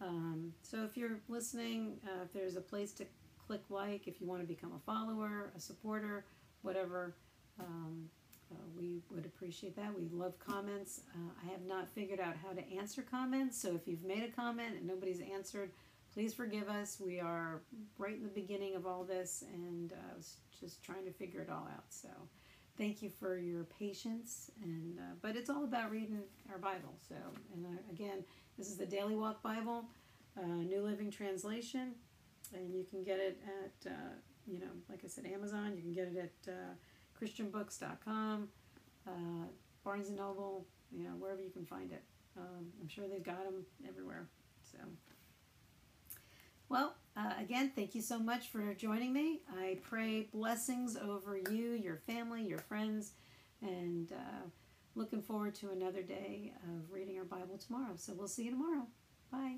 um, 0.00 0.54
so 0.62 0.84
if 0.84 0.96
you're 0.96 1.20
listening, 1.28 1.98
uh, 2.06 2.22
if 2.24 2.32
there's 2.32 2.56
a 2.56 2.62
place 2.62 2.92
to 2.92 3.04
click 3.46 3.62
like, 3.68 4.08
if 4.08 4.22
you 4.22 4.26
want 4.26 4.40
to 4.40 4.48
become 4.48 4.72
a 4.72 4.80
follower, 4.90 5.52
a 5.54 5.60
supporter, 5.60 6.24
whatever, 6.62 7.14
uh, 8.54 8.66
we 8.78 9.00
would 9.10 9.26
appreciate 9.26 9.76
that. 9.76 9.94
We 9.96 10.08
love 10.12 10.38
comments. 10.38 11.00
Uh, 11.14 11.30
I 11.44 11.50
have 11.50 11.64
not 11.66 11.88
figured 11.94 12.20
out 12.20 12.34
how 12.36 12.52
to 12.52 12.76
answer 12.76 13.02
comments, 13.02 13.60
so 13.60 13.74
if 13.74 13.86
you've 13.86 14.04
made 14.04 14.22
a 14.22 14.28
comment 14.28 14.76
and 14.76 14.86
nobody's 14.86 15.20
answered, 15.20 15.70
please 16.12 16.32
forgive 16.32 16.68
us. 16.68 17.00
We 17.00 17.20
are 17.20 17.60
right 17.98 18.14
in 18.16 18.22
the 18.22 18.28
beginning 18.28 18.76
of 18.76 18.86
all 18.86 19.04
this 19.04 19.42
and 19.52 19.92
I 19.92 20.18
uh, 20.18 20.22
just 20.60 20.82
trying 20.82 21.04
to 21.04 21.10
figure 21.12 21.40
it 21.40 21.50
all 21.50 21.68
out. 21.74 21.84
So 21.88 22.08
thank 22.76 23.02
you 23.02 23.10
for 23.10 23.38
your 23.38 23.64
patience 23.64 24.50
and 24.62 24.98
uh, 24.98 25.14
but 25.22 25.36
it's 25.36 25.48
all 25.48 25.64
about 25.64 25.90
reading 25.90 26.20
our 26.50 26.58
bible 26.58 26.92
so 27.08 27.14
and 27.54 27.64
uh, 27.64 27.68
again 27.90 28.24
this 28.58 28.68
is 28.68 28.76
the 28.76 28.86
daily 28.86 29.14
walk 29.14 29.42
bible 29.42 29.84
uh, 30.36 30.46
new 30.46 30.82
living 30.82 31.10
translation 31.10 31.92
and 32.52 32.74
you 32.74 32.84
can 32.84 33.04
get 33.04 33.18
it 33.20 33.40
at 33.46 33.92
uh, 33.92 33.94
you 34.46 34.58
know 34.58 34.70
like 34.90 35.00
i 35.04 35.06
said 35.06 35.24
amazon 35.26 35.72
you 35.76 35.82
can 35.82 35.92
get 35.92 36.08
it 36.08 36.16
at 36.16 36.52
uh, 36.52 36.74
christianbooks.com 37.24 38.48
uh, 39.06 39.46
barnes 39.84 40.08
and 40.08 40.16
noble 40.16 40.66
you 40.92 41.04
know 41.04 41.14
wherever 41.18 41.40
you 41.40 41.50
can 41.50 41.64
find 41.64 41.92
it 41.92 42.02
um, 42.36 42.66
i'm 42.80 42.88
sure 42.88 43.06
they've 43.08 43.24
got 43.24 43.44
them 43.44 43.64
everywhere 43.88 44.28
so 44.62 44.78
well 46.68 46.94
again, 47.44 47.70
thank 47.74 47.94
you 47.94 48.02
so 48.02 48.18
much 48.18 48.48
for 48.48 48.74
joining 48.74 49.12
me. 49.12 49.42
I 49.56 49.78
pray 49.82 50.28
blessings 50.32 50.96
over 50.96 51.36
you, 51.36 51.72
your 51.72 51.96
family, 52.06 52.42
your 52.42 52.58
friends, 52.58 53.12
and 53.60 54.10
uh, 54.12 54.46
looking 54.94 55.22
forward 55.22 55.54
to 55.56 55.70
another 55.70 56.02
day 56.02 56.52
of 56.64 56.90
reading 56.90 57.18
our 57.18 57.24
Bible 57.24 57.58
tomorrow. 57.58 57.94
So 57.96 58.14
we'll 58.16 58.28
see 58.28 58.44
you 58.44 58.50
tomorrow. 58.50 58.86
Bye. 59.30 59.56